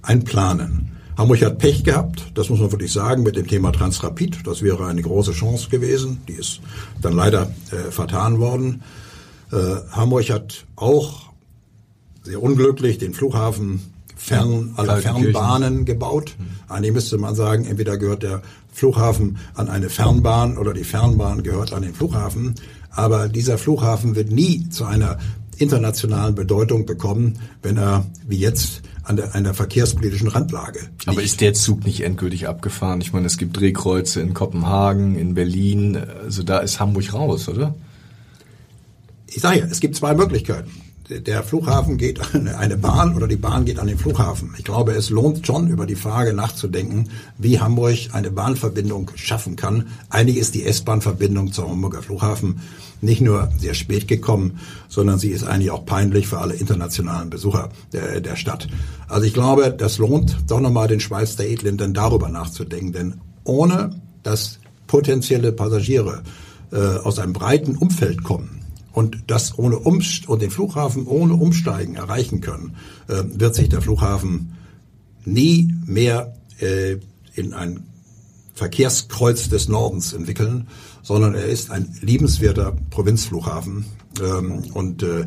einplanen. 0.00 0.92
Hamburg 1.18 1.42
hat 1.42 1.58
Pech 1.58 1.84
gehabt, 1.84 2.32
das 2.32 2.48
muss 2.48 2.60
man 2.60 2.72
wirklich 2.72 2.90
sagen, 2.90 3.22
mit 3.22 3.36
dem 3.36 3.46
Thema 3.46 3.72
Transrapid. 3.72 4.46
Das 4.46 4.62
wäre 4.62 4.86
eine 4.86 5.02
große 5.02 5.32
Chance 5.32 5.68
gewesen. 5.68 6.22
Die 6.26 6.32
ist 6.32 6.62
dann 7.02 7.12
leider 7.12 7.52
äh, 7.70 7.90
vertan 7.90 8.38
worden. 8.38 8.80
Äh, 9.52 9.56
Hamburg 9.90 10.30
hat 10.30 10.64
auch 10.76 11.30
sehr 12.22 12.42
unglücklich 12.42 12.96
den 12.96 13.12
Flughafen 13.12 13.82
Fern, 14.22 14.74
aller 14.76 14.98
Fernbahnen 14.98 15.86
gebaut. 15.86 16.36
Eigentlich 16.68 16.92
müsste 16.92 17.16
man 17.16 17.34
sagen, 17.34 17.64
entweder 17.64 17.96
gehört 17.96 18.22
der 18.22 18.42
Flughafen 18.70 19.38
an 19.54 19.70
eine 19.70 19.88
Fernbahn 19.88 20.58
oder 20.58 20.74
die 20.74 20.84
Fernbahn 20.84 21.42
gehört 21.42 21.72
an 21.72 21.82
den 21.82 21.94
Flughafen. 21.94 22.54
Aber 22.90 23.28
dieser 23.28 23.56
Flughafen 23.56 24.14
wird 24.16 24.30
nie 24.30 24.68
zu 24.68 24.84
einer 24.84 25.18
internationalen 25.56 26.34
Bedeutung 26.34 26.84
bekommen, 26.84 27.38
wenn 27.62 27.78
er 27.78 28.06
wie 28.28 28.38
jetzt 28.38 28.82
an 29.04 29.16
der, 29.16 29.34
einer 29.34 29.54
verkehrspolitischen 29.54 30.28
Randlage. 30.28 30.80
Liegt. 30.80 31.08
Aber 31.08 31.22
ist 31.22 31.40
der 31.40 31.54
Zug 31.54 31.84
nicht 31.84 32.02
endgültig 32.02 32.46
abgefahren? 32.46 33.00
Ich 33.00 33.14
meine, 33.14 33.26
es 33.26 33.38
gibt 33.38 33.58
Drehkreuze 33.58 34.20
in 34.20 34.34
Kopenhagen, 34.34 35.16
in 35.16 35.32
Berlin. 35.32 35.96
Also 36.22 36.42
da 36.42 36.58
ist 36.58 36.78
Hamburg 36.78 37.12
raus, 37.14 37.48
oder? 37.48 37.74
Ich 39.28 39.40
sage 39.40 39.60
ja, 39.60 39.64
es 39.64 39.80
gibt 39.80 39.96
zwei 39.96 40.14
Möglichkeiten 40.14 40.70
der 41.10 41.42
Flughafen 41.42 41.96
geht 41.96 42.34
an 42.34 42.46
eine 42.48 42.76
Bahn 42.76 43.16
oder 43.16 43.26
die 43.26 43.36
Bahn 43.36 43.64
geht 43.64 43.78
an 43.78 43.88
den 43.88 43.98
Flughafen. 43.98 44.54
Ich 44.56 44.64
glaube, 44.64 44.92
es 44.92 45.10
lohnt 45.10 45.44
schon, 45.46 45.68
über 45.68 45.86
die 45.86 45.96
Frage 45.96 46.32
nachzudenken, 46.32 47.10
wie 47.36 47.60
Hamburg 47.60 47.96
eine 48.12 48.30
Bahnverbindung 48.30 49.10
schaffen 49.16 49.56
kann. 49.56 49.88
Eigentlich 50.08 50.36
ist 50.36 50.54
die 50.54 50.64
S-Bahn-Verbindung 50.64 51.52
zum 51.52 51.70
Hamburger 51.70 52.02
Flughafen 52.02 52.60
nicht 53.00 53.20
nur 53.20 53.50
sehr 53.58 53.74
spät 53.74 54.06
gekommen, 54.08 54.60
sondern 54.88 55.18
sie 55.18 55.30
ist 55.30 55.44
eigentlich 55.44 55.70
auch 55.70 55.84
peinlich 55.84 56.28
für 56.28 56.38
alle 56.38 56.54
internationalen 56.54 57.30
Besucher 57.30 57.70
der, 57.92 58.20
der 58.20 58.36
Stadt. 58.36 58.68
Also 59.08 59.26
ich 59.26 59.34
glaube, 59.34 59.74
das 59.76 59.98
lohnt 59.98 60.36
doch 60.48 60.60
nochmal 60.60 60.88
den 60.88 61.00
Schweiz 61.00 61.36
der 61.36 61.50
Edlinden 61.50 61.94
darüber 61.94 62.28
nachzudenken, 62.28 62.92
denn 62.92 63.14
ohne 63.44 64.00
dass 64.22 64.58
potenzielle 64.86 65.52
Passagiere 65.52 66.22
äh, 66.72 66.76
aus 66.76 67.18
einem 67.18 67.32
breiten 67.32 67.76
Umfeld 67.76 68.22
kommen, 68.22 68.59
und 68.92 69.24
das 69.28 69.58
ohne 69.58 69.78
Umst 69.78 70.28
und 70.28 70.42
den 70.42 70.50
Flughafen 70.50 71.06
ohne 71.06 71.34
Umsteigen 71.34 71.94
erreichen 71.94 72.40
können, 72.40 72.76
äh, 73.08 73.22
wird 73.26 73.54
sich 73.54 73.68
der 73.68 73.82
Flughafen 73.82 74.56
nie 75.24 75.74
mehr 75.86 76.34
äh, 76.58 76.96
in 77.34 77.52
ein 77.52 77.84
Verkehrskreuz 78.54 79.48
des 79.48 79.68
Nordens 79.68 80.12
entwickeln, 80.12 80.68
sondern 81.02 81.34
er 81.34 81.46
ist 81.46 81.70
ein 81.70 81.96
liebenswerter 82.02 82.76
Provinzflughafen. 82.90 83.86
Ähm, 84.20 84.64
und 84.74 85.02
äh, 85.02 85.20
äh, 85.20 85.26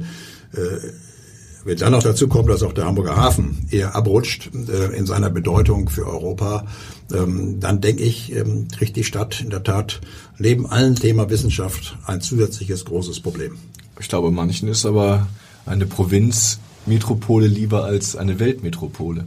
wenn 1.65 1.77
dann 1.77 1.91
noch 1.91 2.03
dazu 2.03 2.27
kommt, 2.27 2.49
dass 2.49 2.63
auch 2.63 2.73
der 2.73 2.85
Hamburger 2.85 3.15
Hafen 3.15 3.67
eher 3.71 3.95
abrutscht 3.95 4.49
äh, 4.53 4.95
in 4.97 5.05
seiner 5.05 5.29
Bedeutung 5.29 5.89
für 5.89 6.05
Europa, 6.05 6.65
ähm, 7.13 7.59
dann 7.59 7.81
denke 7.81 8.03
ich, 8.03 8.35
ähm, 8.35 8.67
kriegt 8.67 8.95
die 8.95 9.03
Stadt 9.03 9.41
in 9.41 9.49
der 9.49 9.63
Tat 9.63 10.01
neben 10.37 10.65
allen 10.65 10.95
Thema 10.95 11.29
Wissenschaft 11.29 11.97
ein 12.05 12.21
zusätzliches 12.21 12.85
großes 12.85 13.21
Problem. 13.21 13.57
Ich 13.99 14.09
glaube, 14.09 14.31
manchen 14.31 14.67
ist 14.67 14.85
aber 14.85 15.27
eine 15.65 15.85
Provinzmetropole 15.85 17.47
lieber 17.47 17.85
als 17.85 18.15
eine 18.15 18.39
Weltmetropole. 18.39 19.25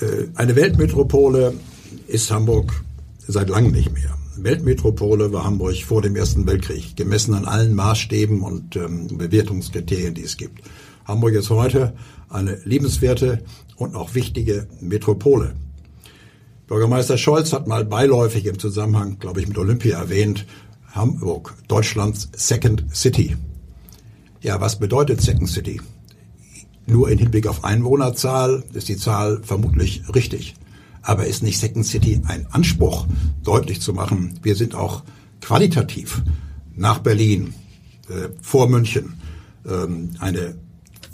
Äh, 0.00 0.26
eine 0.34 0.54
Weltmetropole 0.54 1.54
ist 2.06 2.30
Hamburg 2.30 2.84
seit 3.26 3.48
langem 3.48 3.72
nicht 3.72 3.92
mehr. 3.92 4.17
Weltmetropole 4.42 5.32
war 5.32 5.44
Hamburg 5.44 5.82
vor 5.84 6.02
dem 6.02 6.16
Ersten 6.16 6.46
Weltkrieg, 6.46 6.96
gemessen 6.96 7.34
an 7.34 7.44
allen 7.44 7.74
Maßstäben 7.74 8.42
und 8.42 8.76
ähm, 8.76 9.08
Bewertungskriterien, 9.08 10.14
die 10.14 10.22
es 10.22 10.36
gibt. 10.36 10.62
Hamburg 11.04 11.34
ist 11.34 11.50
heute 11.50 11.94
eine 12.28 12.58
liebenswerte 12.64 13.42
und 13.76 13.96
auch 13.96 14.14
wichtige 14.14 14.68
Metropole. 14.80 15.54
Bürgermeister 16.66 17.16
Scholz 17.16 17.52
hat 17.52 17.66
mal 17.66 17.84
beiläufig 17.84 18.44
im 18.46 18.58
Zusammenhang, 18.58 19.18
glaube 19.18 19.40
ich, 19.40 19.48
mit 19.48 19.56
Olympia 19.56 19.98
erwähnt, 19.98 20.46
Hamburg, 20.92 21.54
Deutschlands 21.66 22.28
Second 22.36 22.84
City. 22.94 23.36
Ja, 24.40 24.60
was 24.60 24.78
bedeutet 24.78 25.20
Second 25.20 25.48
City? 25.48 25.80
Nur 26.86 27.10
im 27.10 27.18
Hinblick 27.18 27.46
auf 27.46 27.64
Einwohnerzahl 27.64 28.64
ist 28.72 28.88
die 28.88 28.96
Zahl 28.96 29.40
vermutlich 29.42 30.02
richtig. 30.14 30.54
Aber 31.08 31.26
ist 31.26 31.42
nicht 31.42 31.58
Second 31.58 31.86
City 31.86 32.20
ein 32.26 32.46
Anspruch, 32.50 33.06
deutlich 33.42 33.80
zu 33.80 33.94
machen, 33.94 34.38
wir 34.42 34.54
sind 34.54 34.74
auch 34.74 35.04
qualitativ 35.40 36.22
nach 36.76 36.98
Berlin, 36.98 37.54
äh, 38.10 38.28
vor 38.42 38.68
München, 38.68 39.14
ähm, 39.66 40.10
eine 40.18 40.56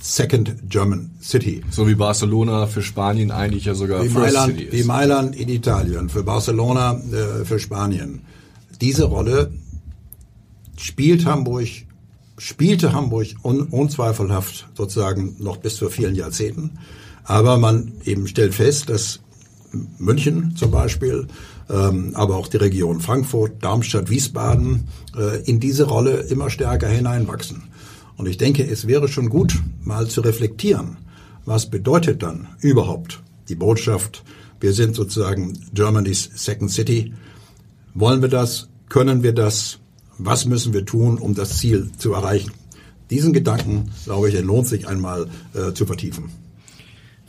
Second 0.01 0.68
German 0.68 1.12
City. 1.23 1.62
So 1.71 1.87
wie 1.87 1.95
Barcelona 1.95 2.66
für 2.66 2.83
Spanien 2.83 3.31
eigentlich 3.31 3.66
ja 3.66 3.75
sogar 3.77 4.03
wie 4.03 4.09
First 4.09 4.35
Mailand, 4.35 4.51
City 4.51 4.64
ist. 4.64 4.73
Wie 4.73 4.83
Mailand 4.83 5.37
in 5.37 5.49
Italien, 5.49 6.09
für 6.09 6.25
Barcelona, 6.25 7.01
äh, 7.12 7.45
für 7.45 7.61
Spanien. 7.61 8.23
Diese 8.81 9.05
Rolle 9.05 9.53
spielt 10.77 11.25
Hamburg, 11.25 11.68
spielte 12.37 12.93
Hamburg 12.93 13.29
un, 13.45 13.68
unzweifelhaft 13.68 14.66
sozusagen 14.77 15.37
noch 15.39 15.59
bis 15.59 15.79
vor 15.79 15.91
vielen 15.91 16.16
Jahrzehnten. 16.16 16.79
Aber 17.23 17.59
man 17.59 17.93
eben 18.05 18.27
stellt 18.27 18.57
fest, 18.57 18.91
dass 18.91 19.21
München 19.99 20.55
zum 20.57 20.70
Beispiel, 20.70 21.27
ähm, 21.70 22.12
aber 22.14 22.37
auch 22.37 22.49
die 22.49 22.59
Region 22.59 23.01
Frankfurt, 23.01 23.62
Darmstadt, 23.62 24.11
Wiesbaden 24.11 24.89
äh, 25.16 25.43
in 25.45 25.61
diese 25.61 25.85
Rolle 25.85 26.20
immer 26.22 26.51
stärker 26.51 26.89
hineinwachsen. 26.89 27.64
Und 28.16 28.27
ich 28.27 28.37
denke, 28.37 28.64
es 28.64 28.87
wäre 28.87 29.09
schon 29.09 29.29
gut, 29.29 29.61
mal 29.83 30.09
zu 30.09 30.20
reflektieren, 30.20 30.99
was 31.45 31.68
bedeutet 31.70 32.22
dann 32.22 32.49
überhaupt 32.61 33.22
die 33.49 33.57
Botschaft, 33.57 34.22
wir 34.61 34.72
sind 34.72 34.95
sozusagen 34.95 35.59
Germany's 35.75 36.31
Second 36.35 36.70
City. 36.70 37.12
Wollen 37.93 38.22
wir 38.22 38.31
das? 38.31 38.68
Können 38.89 39.22
wir 39.22 39.35
das? 39.35 39.79
Was 40.16 40.47
müssen 40.47 40.72
wir 40.72 40.87
tun, 40.87 41.18
um 41.18 41.35
das 41.35 41.59
Ziel 41.59 41.91
zu 41.99 42.14
erreichen? 42.14 42.53
Diesen 43.11 43.35
Gedanken, 43.35 43.91
glaube 44.05 44.31
ich, 44.31 44.41
lohnt 44.41 44.66
sich 44.66 44.89
einmal 44.89 45.29
äh, 45.53 45.75
zu 45.75 45.85
vertiefen. 45.85 46.31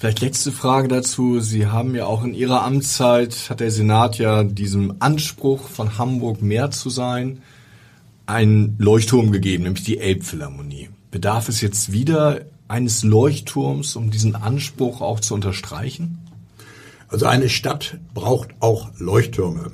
Vielleicht 0.06 0.22
letzte 0.22 0.52
Frage 0.52 0.88
dazu. 0.88 1.40
Sie 1.40 1.66
haben 1.66 1.96
ja 1.96 2.06
auch 2.06 2.24
in 2.24 2.36
Ihrer 2.36 2.62
Amtszeit, 2.62 3.50
hat 3.50 3.60
der 3.60 3.72
Senat 3.72 4.20
ja 4.20 4.44
diesem 4.44 4.98
Anspruch 5.00 5.68
von 5.68 5.98
Hamburg 5.98 6.44
mehr 6.44 6.70
zu 6.70 6.92
sein, 6.92 7.42
einen 8.28 8.76
Leuchtturm 8.78 9.32
gegeben, 9.32 9.64
nämlich 9.64 9.84
die 9.84 9.98
Elbphilharmonie. 9.98 10.90
Bedarf 11.10 11.50
es 11.50 11.60
jetzt 11.60 11.92
wieder 11.92 12.42
eines 12.68 13.04
Leuchtturms, 13.04 13.96
um 13.96 14.12
diesen 14.12 14.36
Anspruch 14.36 15.02
auch 15.02 15.22
zu 15.22 15.34
unterstreichen? 15.34 16.20
Also 17.08 17.26
eine 17.26 17.50
Stadt 17.50 17.98
braucht 18.14 18.50
auch 18.60 18.92
Leuchttürme. 19.00 19.72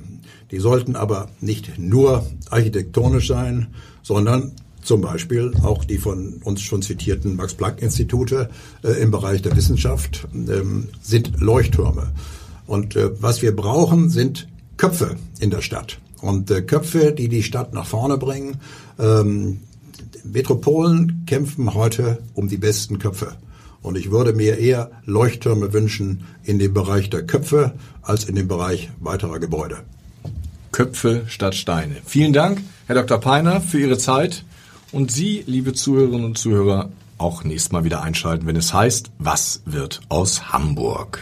Die 0.50 0.60
sollten 0.60 0.96
aber 0.96 1.28
nicht 1.42 1.78
nur 1.78 2.24
architektonisch 2.48 3.28
sein, 3.28 3.66
sondern 4.02 4.52
zum 4.82 5.00
Beispiel 5.00 5.52
auch 5.62 5.84
die 5.84 5.98
von 5.98 6.40
uns 6.44 6.62
schon 6.62 6.82
zitierten 6.82 7.36
Max-Planck-Institute 7.36 8.50
äh, 8.82 8.88
im 9.00 9.10
Bereich 9.10 9.42
der 9.42 9.56
Wissenschaft 9.56 10.26
ähm, 10.34 10.88
sind 11.00 11.40
Leuchttürme. 11.40 12.12
Und 12.66 12.96
äh, 12.96 13.10
was 13.20 13.42
wir 13.42 13.54
brauchen, 13.54 14.10
sind 14.10 14.48
Köpfe 14.76 15.16
in 15.40 15.50
der 15.50 15.60
Stadt. 15.60 15.98
Und 16.20 16.50
äh, 16.50 16.62
Köpfe, 16.62 17.12
die 17.12 17.28
die 17.28 17.42
Stadt 17.42 17.72
nach 17.72 17.86
vorne 17.86 18.18
bringen. 18.18 18.58
Ähm, 18.98 19.60
Metropolen 20.24 21.24
kämpfen 21.26 21.74
heute 21.74 22.18
um 22.34 22.48
die 22.48 22.56
besten 22.56 22.98
Köpfe. 22.98 23.34
Und 23.82 23.96
ich 23.96 24.10
würde 24.10 24.32
mir 24.32 24.58
eher 24.58 24.90
Leuchttürme 25.04 25.72
wünschen 25.72 26.24
in 26.44 26.58
dem 26.58 26.72
Bereich 26.72 27.10
der 27.10 27.26
Köpfe 27.26 27.72
als 28.02 28.24
in 28.24 28.36
dem 28.36 28.46
Bereich 28.46 28.90
weiterer 29.00 29.40
Gebäude. 29.40 29.78
Köpfe 30.70 31.24
statt 31.26 31.54
Steine. 31.54 31.96
Vielen 32.04 32.32
Dank, 32.32 32.62
Herr 32.86 32.94
Dr. 32.94 33.18
Peiner, 33.18 33.60
für 33.60 33.78
Ihre 33.78 33.98
Zeit. 33.98 34.44
Und 34.92 35.10
Sie, 35.10 35.42
liebe 35.46 35.72
Zuhörerinnen 35.72 36.26
und 36.26 36.38
Zuhörer, 36.38 36.90
auch 37.16 37.44
nächstes 37.44 37.72
Mal 37.72 37.84
wieder 37.84 38.02
einschalten, 38.02 38.46
wenn 38.46 38.56
es 38.56 38.74
heißt, 38.74 39.10
was 39.18 39.62
wird 39.64 40.02
aus 40.10 40.52
Hamburg? 40.52 41.20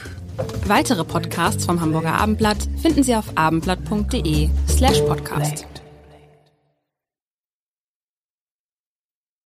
Weitere 0.66 1.04
Podcasts 1.04 1.66
vom 1.66 1.80
Hamburger 1.80 2.14
Abendblatt 2.14 2.58
finden 2.82 3.04
Sie 3.04 3.14
auf 3.14 3.26
abendblatt.de 3.36 4.48
slash 4.68 5.00
podcast. 5.02 5.66